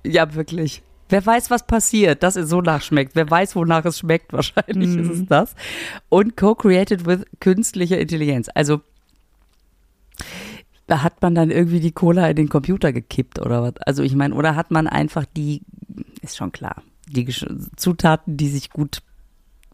Ja, 0.04 0.34
wirklich. 0.34 0.82
Wer 1.10 1.26
weiß, 1.26 1.50
was 1.50 1.66
passiert, 1.66 2.24
dass 2.24 2.36
es 2.36 2.50
so 2.50 2.62
nachschmeckt. 2.62 3.16
Wer 3.16 3.30
weiß, 3.30 3.56
wonach 3.56 3.86
es 3.86 4.00
schmeckt, 4.00 4.34
wahrscheinlich 4.34 4.90
mm. 4.90 5.00
ist 5.00 5.10
es 5.10 5.20
mhm. 5.20 5.28
das. 5.28 5.56
Und 6.10 6.38
co-created 6.38 7.06
with 7.06 7.26
künstlicher 7.40 8.00
Intelligenz. 8.00 8.50
Also 8.54 8.82
hat 10.90 11.22
man 11.22 11.36
dann 11.36 11.52
irgendwie 11.52 11.80
die 11.80 11.92
Cola 11.92 12.30
in 12.30 12.36
den 12.36 12.50
Computer 12.50 12.94
gekippt 12.94 13.40
oder 13.40 13.62
was? 13.62 13.78
Also 13.86 14.04
ich 14.04 14.16
meine, 14.16 14.34
oder 14.36 14.56
hat 14.56 14.72
man 14.72 14.88
einfach 14.88 15.26
die, 15.26 15.62
ist 16.22 16.38
schon 16.38 16.52
klar, 16.52 16.82
die 17.10 17.26
Zutaten, 17.76 18.38
die 18.38 18.50
sich 18.50 18.70
gut 18.70 19.02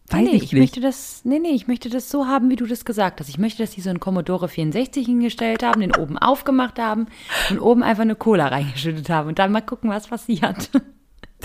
Weiß 0.10 0.22
nee, 0.22 0.36
ich, 0.36 0.44
ich 0.44 0.54
möchte 0.54 0.82
das, 0.82 1.22
nee, 1.24 1.40
nee, 1.40 1.52
ich 1.52 1.68
möchte 1.68 1.90
das 1.90 2.10
so 2.10 2.28
haben, 2.28 2.50
wie 2.50 2.56
du 2.56 2.66
das 2.66 2.84
gesagt 2.84 3.20
hast. 3.20 3.30
Ich 3.30 3.38
möchte, 3.38 3.64
dass 3.64 3.72
die 3.72 3.82
so 3.82 3.90
einen 3.90 4.02
Commodore 4.02 4.50
64 4.50 5.06
hingestellt 5.06 5.64
haben, 5.64 5.80
den 5.80 5.96
oben 5.96 6.18
aufgemacht 6.18 6.78
haben 6.78 7.08
und 7.50 7.60
oben 7.60 7.84
einfach 7.84 8.02
eine 8.02 8.16
Cola 8.16 8.48
reingeschüttet 8.48 9.10
haben 9.10 9.30
und 9.30 9.40
dann 9.40 9.52
mal 9.52 9.62
gucken, 9.62 9.90
was 9.90 10.08
passiert. 10.08 10.70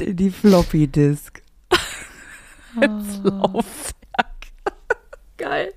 Die 0.01 0.31
Floppy 0.31 0.87
Disk. 0.87 1.43
Oh. 2.77 2.83
Laufwerk. 3.25 4.37
Geil. 5.37 5.73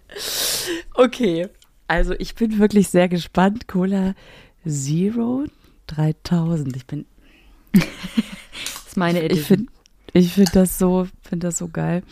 Okay. 0.93 1.47
Also 1.87 2.13
ich 2.19 2.35
bin 2.35 2.59
wirklich 2.59 2.89
sehr 2.89 3.07
gespannt. 3.07 3.67
Cola 3.67 4.13
Zero 4.67 5.45
3000. 5.87 6.75
Ich 6.75 6.85
bin. 6.85 7.05
das 7.71 7.83
ist 8.87 8.97
meine 8.97 9.23
Edition. 9.23 9.41
Ich 9.41 9.47
finde 9.47 9.71
ich 10.13 10.33
find 10.33 10.55
das, 10.55 10.77
so, 10.77 11.07
find 11.21 11.43
das 11.43 11.57
so 11.57 11.69
geil. 11.69 12.03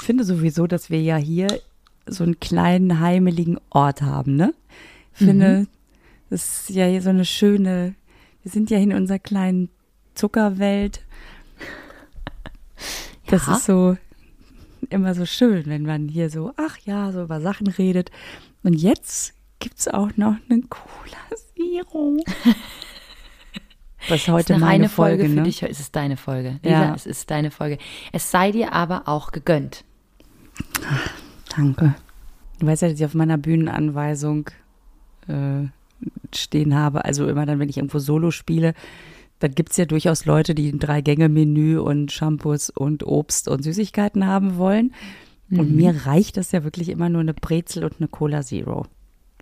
Ich 0.00 0.06
finde 0.06 0.24
sowieso, 0.24 0.66
dass 0.66 0.90
wir 0.90 1.00
ja 1.00 1.16
hier 1.16 1.60
so 2.06 2.24
einen 2.24 2.40
kleinen 2.40 3.00
heimeligen 3.00 3.58
Ort 3.70 4.02
haben, 4.02 4.34
ne? 4.34 4.54
Ich 5.12 5.18
finde, 5.18 5.60
mhm. 5.60 5.68
das 6.30 6.68
ist 6.68 6.70
ja 6.70 6.86
hier 6.86 7.02
so 7.02 7.10
eine 7.10 7.26
schöne, 7.26 7.94
wir 8.42 8.50
sind 8.50 8.70
ja 8.70 8.78
in 8.78 8.92
unserer 8.92 9.18
kleinen 9.18 9.68
Zuckerwelt. 10.14 11.04
Das 13.26 13.46
ja. 13.46 13.54
ist 13.54 13.64
so 13.64 13.96
immer 14.90 15.14
so 15.14 15.26
schön, 15.26 15.66
wenn 15.66 15.82
man 15.82 16.08
hier 16.08 16.30
so, 16.30 16.52
ach 16.56 16.78
ja, 16.84 17.12
so 17.12 17.22
über 17.22 17.40
Sachen 17.40 17.66
redet. 17.66 18.10
Und 18.62 18.74
jetzt 18.74 19.34
gibt 19.58 19.78
es 19.78 19.88
auch 19.88 20.10
noch 20.16 20.36
einen 20.48 20.68
Cola 20.68 21.18
Zero. 21.56 22.16
Was 24.08 24.26
heute 24.26 24.54
ist 24.54 24.58
meine 24.58 24.88
Folge, 24.88 25.22
Folge 25.22 25.34
ne? 25.34 25.40
für 25.40 25.44
dich. 25.44 25.62
Es 25.62 25.78
ist 25.78 25.94
deine 25.94 26.16
Folge. 26.16 26.58
Lisa, 26.62 26.84
ja. 26.84 26.94
es 26.94 27.06
ist 27.06 27.30
deine 27.30 27.50
Folge. 27.52 27.78
Es 28.10 28.30
sei 28.30 28.50
dir 28.50 28.72
aber 28.72 29.06
auch 29.06 29.30
gegönnt. 29.30 29.84
Ach, 30.84 31.10
danke. 31.56 31.94
Du 32.58 32.66
weißt 32.66 32.82
ja, 32.82 32.88
dass 32.88 32.98
ich 32.98 33.04
auf 33.04 33.14
meiner 33.14 33.38
Bühnenanweisung 33.38 34.50
äh, 35.28 35.66
stehen 36.34 36.74
habe. 36.74 37.04
Also 37.04 37.28
immer 37.28 37.46
dann, 37.46 37.60
wenn 37.60 37.68
ich 37.68 37.76
irgendwo 37.76 38.00
Solo 38.00 38.32
spiele, 38.32 38.74
dann 39.42 39.54
gibt 39.54 39.72
es 39.72 39.76
ja 39.76 39.86
durchaus 39.86 40.24
Leute, 40.24 40.54
die 40.54 40.70
ein 40.70 40.78
Drei-Gänge-Menü 40.78 41.78
und 41.78 42.12
Shampoos 42.12 42.70
und 42.70 43.04
Obst 43.04 43.48
und 43.48 43.62
Süßigkeiten 43.62 44.26
haben 44.26 44.56
wollen. 44.56 44.94
Und 45.50 45.70
mhm. 45.70 45.76
mir 45.76 46.06
reicht 46.06 46.36
das 46.36 46.52
ja 46.52 46.64
wirklich 46.64 46.88
immer 46.88 47.08
nur 47.08 47.20
eine 47.20 47.34
Brezel 47.34 47.84
und 47.84 47.94
eine 47.98 48.08
Cola 48.08 48.42
Zero. 48.42 48.86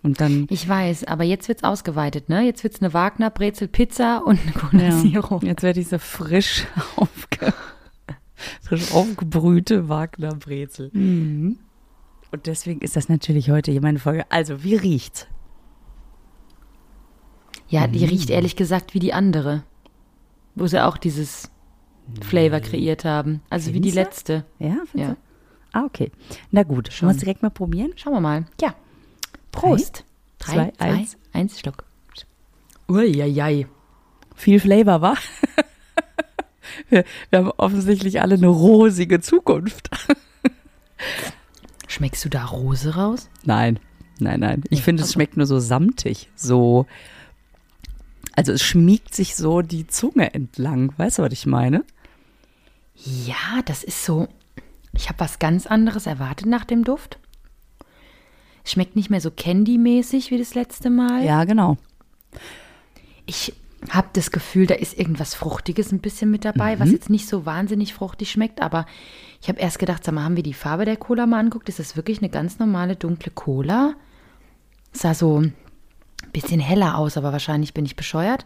Und 0.03 0.19
dann. 0.19 0.47
Ich 0.49 0.67
weiß, 0.67 1.03
aber 1.03 1.23
jetzt 1.23 1.47
wird 1.47 1.59
es 1.59 1.63
ausgeweitet, 1.63 2.27
ne? 2.27 2.41
Jetzt 2.41 2.63
wird 2.63 2.73
es 2.73 2.81
eine 2.81 2.93
Wagner 2.93 3.29
Brezel 3.29 3.67
Pizza 3.67 4.23
und 4.25 4.39
eine 4.41 4.51
Cola 4.53 4.89
ja, 4.89 4.97
Zero. 4.97 5.39
Jetzt 5.43 5.61
werde 5.61 5.79
ich 5.79 5.87
so 5.87 5.99
frisch, 5.99 6.65
aufge, 6.95 7.53
frisch 8.61 8.91
aufgebrühte 8.91 9.87
Wagner 9.87 10.33
Brezel. 10.33 10.89
Mhm. 10.93 11.59
Und 12.31 12.47
deswegen 12.47 12.81
ist 12.81 12.95
das 12.95 13.07
natürlich 13.07 13.51
heute 13.51 13.71
hier 13.71 13.81
meine 13.81 13.99
Folge. 13.99 14.25
Also, 14.31 14.63
wie 14.63 14.75
riecht's? 14.75 15.27
Ja, 17.67 17.87
die 17.87 17.99
mhm. 17.99 18.09
riecht 18.09 18.31
ehrlich 18.31 18.55
gesagt 18.55 18.95
wie 18.95 18.99
die 18.99 19.13
andere. 19.13 19.63
Wo 20.55 20.67
sie 20.67 20.83
auch 20.83 20.97
dieses 20.97 21.49
Flavor 22.21 22.59
kreiert 22.59 23.05
haben. 23.05 23.41
Also 23.49 23.71
Findest 23.71 23.75
wie 23.75 23.89
die 23.89 23.95
letzte. 23.95 24.45
Ja, 24.59 24.77
ja. 24.93 25.15
Ah, 25.71 25.83
okay. 25.85 26.11
Na 26.51 26.63
gut, 26.63 26.91
schon. 26.91 27.07
Wollen 27.07 27.17
wir 27.17 27.21
direkt 27.21 27.41
mal 27.41 27.49
probieren? 27.49 27.93
Schauen 27.95 28.13
wir 28.13 28.19
mal. 28.19 28.45
Ja. 28.59 28.75
Prost. 29.51 30.03
Drei, 30.39 30.55
Drei 30.55 30.71
zwei, 30.71 30.85
eins. 30.85 31.17
eins, 31.33 31.59
Schluck. 31.59 31.83
Uiuiui. 32.89 33.67
Viel 34.35 34.59
Flavor, 34.59 35.01
wa? 35.01 35.15
wir, 36.89 37.05
wir 37.29 37.39
haben 37.39 37.51
offensichtlich 37.57 38.21
alle 38.21 38.35
eine 38.35 38.47
rosige 38.47 39.21
Zukunft. 39.21 39.89
Schmeckst 41.87 42.25
du 42.25 42.29
da 42.29 42.45
Rose 42.45 42.95
raus? 42.95 43.29
Nein, 43.43 43.79
nein, 44.19 44.39
nein. 44.39 44.63
Ich 44.69 44.81
finde, 44.81 45.03
es 45.03 45.13
schmeckt 45.13 45.37
nur 45.37 45.45
so 45.45 45.59
samtig, 45.59 46.29
so. 46.35 46.85
Also 48.35 48.51
es 48.53 48.61
schmiegt 48.61 49.13
sich 49.13 49.35
so 49.35 49.61
die 49.61 49.87
Zunge 49.87 50.33
entlang. 50.33 50.93
Weißt 50.97 51.19
du, 51.19 51.23
was 51.23 51.33
ich 51.33 51.45
meine? 51.45 51.83
Ja, 52.95 53.61
das 53.65 53.83
ist 53.83 54.05
so. 54.05 54.27
Ich 54.93 55.09
habe 55.09 55.19
was 55.19 55.39
ganz 55.39 55.65
anderes 55.65 56.05
erwartet 56.05 56.47
nach 56.47 56.65
dem 56.65 56.83
Duft. 56.83 57.19
Es 58.63 58.71
schmeckt 58.71 58.95
nicht 58.95 59.09
mehr 59.09 59.21
so 59.21 59.31
Candy-mäßig 59.31 60.31
wie 60.31 60.37
das 60.37 60.53
letzte 60.53 60.89
Mal. 60.89 61.23
Ja, 61.23 61.43
genau. 61.45 61.77
Ich 63.25 63.53
habe 63.89 64.09
das 64.13 64.31
Gefühl, 64.31 64.67
da 64.67 64.75
ist 64.75 64.97
irgendwas 64.97 65.33
Fruchtiges 65.33 65.91
ein 65.91 65.99
bisschen 65.99 66.29
mit 66.29 66.45
dabei, 66.45 66.75
mhm. 66.75 66.79
was 66.79 66.91
jetzt 66.91 67.09
nicht 67.09 67.27
so 67.27 67.45
wahnsinnig 67.45 67.93
fruchtig 67.93 68.29
schmeckt, 68.29 68.61
aber 68.61 68.85
ich 69.41 69.49
habe 69.49 69.59
erst 69.59 69.79
gedacht, 69.79 70.03
sag 70.03 70.13
mal, 70.13 70.23
haben 70.23 70.35
wir 70.35 70.43
die 70.43 70.53
Farbe 70.53 70.85
der 70.85 70.97
Cola 70.97 71.25
mal 71.25 71.39
anguckt? 71.39 71.67
Ist 71.67 71.79
das 71.79 71.95
wirklich 71.95 72.19
eine 72.19 72.29
ganz 72.29 72.59
normale 72.59 72.95
dunkle 72.95 73.31
Cola? 73.31 73.95
Sah 74.93 75.15
so 75.15 75.43
bisschen 76.31 76.59
heller 76.59 76.97
aus, 76.97 77.17
aber 77.17 77.31
wahrscheinlich 77.31 77.73
bin 77.73 77.85
ich 77.85 77.95
bescheuert. 77.95 78.45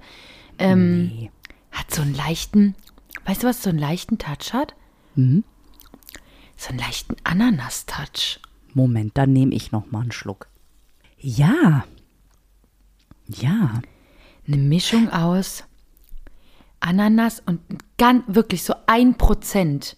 Ähm, 0.57 1.07
nee. 1.07 1.31
Hat 1.71 1.93
so 1.93 2.01
einen 2.01 2.15
leichten, 2.15 2.75
weißt 3.25 3.43
du, 3.43 3.47
was 3.47 3.61
so 3.61 3.69
einen 3.69 3.79
leichten 3.79 4.17
Touch 4.17 4.53
hat? 4.53 4.75
Mhm. 5.15 5.43
So 6.57 6.69
einen 6.69 6.79
leichten 6.79 7.15
Ananas-Touch. 7.23 8.39
Moment, 8.73 9.17
dann 9.17 9.33
nehme 9.33 9.53
ich 9.53 9.71
noch 9.71 9.91
mal 9.91 10.01
einen 10.01 10.11
Schluck. 10.11 10.47
Ja. 11.17 11.85
Ja. 13.27 13.81
Eine 14.47 14.57
Mischung 14.57 15.09
aus 15.09 15.63
Ananas 16.79 17.41
und 17.45 17.61
ganz, 17.97 18.23
wirklich 18.27 18.63
so 18.63 18.75
ein 18.85 19.15
Prozent. 19.17 19.97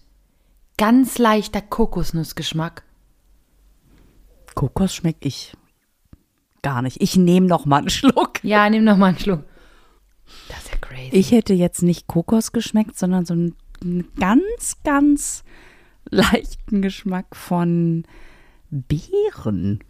Ganz 0.76 1.18
leichter 1.18 1.60
Kokosnussgeschmack. 1.60 2.84
Kokos 4.54 4.94
schmecke 4.94 5.28
ich 5.28 5.52
gar 6.62 6.82
nicht. 6.82 7.00
Ich 7.00 7.16
nehme 7.16 7.46
noch 7.46 7.66
mal 7.66 7.78
einen 7.78 7.90
Schluck. 7.90 8.42
Ja, 8.42 8.68
nimm 8.68 8.84
noch 8.84 8.96
mal 8.96 9.06
einen 9.06 9.18
Schluck. 9.18 9.44
Das 10.48 10.58
ist 10.58 10.70
ja 10.72 10.78
crazy. 10.80 11.10
Ich 11.12 11.30
hätte 11.30 11.54
jetzt 11.54 11.82
nicht 11.82 12.06
Kokos 12.06 12.52
geschmeckt, 12.52 12.98
sondern 12.98 13.24
so 13.24 13.34
einen, 13.34 13.54
einen 13.82 14.08
ganz, 14.18 14.76
ganz 14.84 15.44
leichten 16.10 16.82
Geschmack 16.82 17.34
von 17.34 18.04
Beeren. 18.70 19.80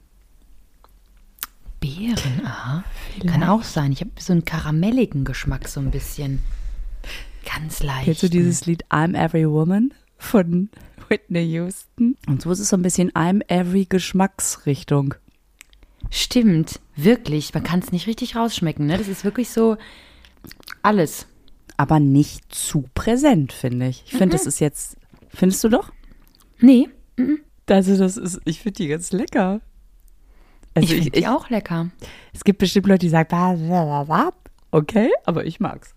Beeren, 1.80 2.44
aha. 2.44 2.84
Vielleicht. 3.12 3.32
Kann 3.32 3.48
auch 3.48 3.62
sein. 3.62 3.92
Ich 3.92 4.00
habe 4.00 4.10
so 4.18 4.32
einen 4.32 4.44
karamelligen 4.44 5.24
Geschmack, 5.24 5.68
so 5.68 5.80
ein 5.80 5.90
bisschen. 5.90 6.42
Ganz 7.44 7.82
leicht. 7.82 8.04
Kennst 8.04 8.22
du 8.22 8.30
dieses 8.30 8.66
Lied 8.66 8.84
I'm 8.90 9.16
Every 9.16 9.48
Woman 9.48 9.94
von 10.18 10.68
Whitney 11.08 11.44
Houston? 11.52 12.16
Und 12.26 12.42
so 12.42 12.50
ist 12.50 12.58
es 12.58 12.68
so 12.68 12.76
ein 12.76 12.82
bisschen 12.82 13.10
I'm 13.12 13.42
Every 13.48 13.86
Geschmacksrichtung. 13.86 15.14
Stimmt, 16.10 16.80
wirklich. 16.96 17.52
Man 17.54 17.62
kann 17.62 17.80
es 17.80 17.92
nicht 17.92 18.06
richtig 18.06 18.36
rausschmecken. 18.36 18.86
Ne? 18.86 18.98
Das 18.98 19.08
ist 19.08 19.24
wirklich 19.24 19.50
so 19.50 19.76
alles. 20.82 21.26
Aber 21.76 22.00
nicht 22.00 22.52
zu 22.54 22.84
präsent, 22.94 23.52
finde 23.52 23.88
ich. 23.88 24.02
Ich 24.06 24.12
finde, 24.12 24.26
mhm. 24.26 24.30
das 24.32 24.46
ist 24.46 24.60
jetzt. 24.60 24.96
Findest 25.28 25.62
du 25.64 25.68
doch? 25.68 25.92
Nee. 26.60 26.88
Mhm. 27.16 27.40
Also 27.68 27.96
das 27.96 28.16
ist, 28.16 28.40
ich 28.44 28.60
finde 28.60 28.78
die 28.78 28.88
ganz 28.88 29.12
lecker. 29.12 29.60
Also 30.74 30.94
ich 30.94 31.02
finde 31.02 31.20
die 31.20 31.26
auch 31.26 31.50
lecker. 31.50 31.90
Es 32.32 32.44
gibt 32.44 32.58
bestimmt 32.58 32.86
Leute, 32.86 33.00
die 33.00 33.08
sagen, 33.08 33.28
okay, 34.70 35.10
aber 35.24 35.44
ich 35.44 35.60
mag's. 35.60 35.94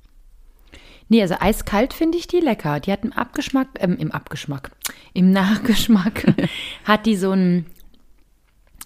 Nee, 1.12 1.22
also 1.22 1.36
eiskalt 1.40 1.94
finde 1.94 2.18
ich 2.18 2.28
die 2.28 2.40
lecker. 2.40 2.80
Die 2.80 2.92
hat 2.92 3.04
im 3.04 3.12
Abgeschmack, 3.12 3.68
ähm, 3.80 3.98
im 3.98 4.12
Abgeschmack, 4.12 4.72
im 5.14 5.32
Nachgeschmack 5.32 6.24
hat 6.86 7.06
die 7.06 7.18
so 7.18 7.32
ein, 7.32 7.66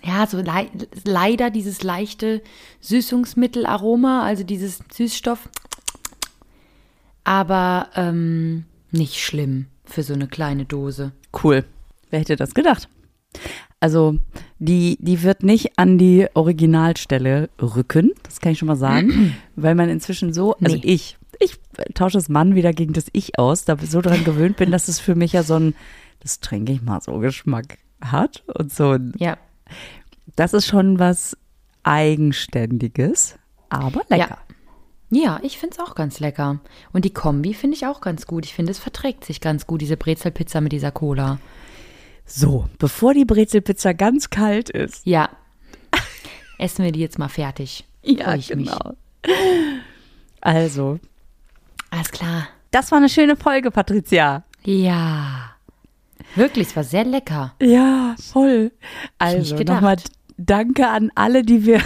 ja, 0.05 0.27
so 0.27 0.39
lei 0.41 0.69
leider 1.03 1.49
dieses 1.49 1.83
leichte 1.83 2.41
Süßungsmittelaroma, 2.81 4.23
also 4.23 4.43
dieses 4.43 4.79
Süßstoff. 4.93 5.49
Aber 7.23 7.89
ähm, 7.95 8.65
nicht 8.91 9.15
schlimm 9.19 9.67
für 9.83 10.03
so 10.03 10.13
eine 10.13 10.27
kleine 10.27 10.65
Dose. 10.65 11.11
Cool. 11.43 11.65
Wer 12.09 12.19
hätte 12.19 12.35
das 12.35 12.53
gedacht? 12.53 12.87
Also, 13.79 14.17
die, 14.59 14.97
die 15.01 15.21
wird 15.23 15.43
nicht 15.43 15.77
an 15.77 15.97
die 15.97 16.27
Originalstelle 16.33 17.49
rücken, 17.61 18.11
das 18.23 18.39
kann 18.39 18.53
ich 18.53 18.59
schon 18.59 18.67
mal 18.67 18.75
sagen, 18.77 19.35
weil 19.55 19.75
man 19.75 19.89
inzwischen 19.89 20.33
so, 20.33 20.55
also 20.55 20.75
Nee. 20.77 20.81
ich, 20.85 21.17
ich 21.39 21.57
tausche 21.93 22.17
das 22.17 22.29
Mann 22.29 22.55
wieder 22.55 22.71
gegen 22.73 22.93
das 22.93 23.05
Ich 23.11 23.37
aus, 23.37 23.65
da 23.65 23.75
ich 23.81 23.91
so 23.91 24.01
dran 24.01 24.23
gewöhnt 24.23 24.55
bin, 24.57 24.71
dass 24.71 24.87
es 24.87 24.99
für 24.99 25.15
mich 25.15 25.33
ja 25.33 25.43
so 25.43 25.55
ein, 25.55 25.75
das 26.21 26.39
trinke 26.39 26.71
ich 26.71 26.81
mal 26.81 27.01
so 27.01 27.17
Geschmack 27.19 27.77
hat 28.01 28.43
und 28.47 28.71
so 28.71 28.91
ein, 28.91 29.13
Ja. 29.17 29.37
Das 30.35 30.53
ist 30.53 30.67
schon 30.67 30.99
was 30.99 31.37
Eigenständiges, 31.83 33.35
aber 33.69 34.01
lecker. 34.09 34.39
Ja, 35.11 35.39
ich 35.43 35.57
finde 35.57 35.77
es 35.77 35.79
auch 35.79 35.95
ganz 35.95 36.19
lecker. 36.19 36.59
Und 36.91 37.05
die 37.05 37.13
Kombi 37.13 37.53
finde 37.53 37.77
ich 37.77 37.85
auch 37.85 38.01
ganz 38.01 38.25
gut. 38.25 38.45
Ich 38.45 38.53
finde, 38.53 38.71
es 38.71 38.79
verträgt 38.79 39.23
sich 39.23 39.39
ganz 39.39 39.67
gut, 39.67 39.81
diese 39.81 39.97
Brezelpizza 39.97 40.61
mit 40.61 40.71
dieser 40.71 40.91
Cola. 40.91 41.39
So, 42.25 42.67
bevor 42.79 43.13
die 43.13 43.25
Brezelpizza 43.25 43.93
ganz 43.93 44.29
kalt 44.29 44.69
ist. 44.69 45.05
Ja. 45.05 45.29
Essen 46.57 46.83
wir 46.83 46.91
die 46.91 46.99
jetzt 46.99 47.19
mal 47.19 47.29
fertig. 47.29 47.85
Freu 48.03 48.35
ich 48.35 48.55
mich. 48.55 48.71
Also, 50.41 50.99
Alles 51.91 52.11
klar. 52.11 52.47
das 52.71 52.91
war 52.91 52.97
eine 52.97 53.09
schöne 53.09 53.35
Folge, 53.35 53.71
Patricia. 53.71 54.43
Ja. 54.63 55.54
Wirklich, 56.35 56.67
es 56.67 56.75
war 56.75 56.83
sehr 56.83 57.05
lecker. 57.05 57.53
Ja, 57.61 58.15
voll. 58.19 58.71
Also 59.17 59.55
nochmal 59.55 59.97
danke 60.37 60.87
an 60.87 61.11
alle, 61.15 61.43
die 61.43 61.65
wir, 61.65 61.81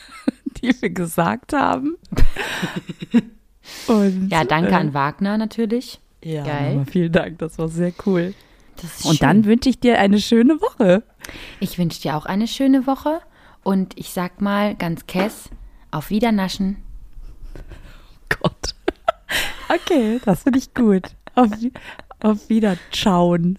die 0.62 0.74
wir 0.80 0.90
gesagt 0.90 1.52
haben. 1.52 1.96
Und, 3.86 4.28
Ja, 4.30 4.44
danke 4.44 4.72
äh, 4.72 4.74
an 4.74 4.94
Wagner 4.94 5.38
natürlich. 5.38 6.00
Ja, 6.24 6.44
Geil. 6.44 6.84
vielen 6.90 7.12
Dank, 7.12 7.38
das 7.38 7.58
war 7.58 7.68
sehr 7.68 7.92
cool. 8.06 8.34
Und 9.04 9.16
schön. 9.16 9.16
dann 9.20 9.44
wünsche 9.44 9.68
ich 9.68 9.78
dir 9.78 9.98
eine 9.98 10.18
schöne 10.18 10.60
Woche. 10.60 11.02
Ich 11.60 11.78
wünsche 11.78 12.00
dir 12.00 12.16
auch 12.16 12.26
eine 12.26 12.48
schöne 12.48 12.86
Woche. 12.86 13.20
Und 13.62 13.96
ich 13.96 14.10
sag 14.10 14.40
mal 14.40 14.74
ganz 14.74 15.06
kess, 15.06 15.50
auf 15.90 16.10
Wiedernaschen. 16.10 16.78
Gott. 18.28 18.74
Okay, 19.68 20.20
das 20.26 20.42
finde 20.42 20.58
ich 20.58 20.74
gut. 20.74 21.12
Auf, 21.34 21.48
auf 22.20 22.50
Wiederschauen. 22.50 23.58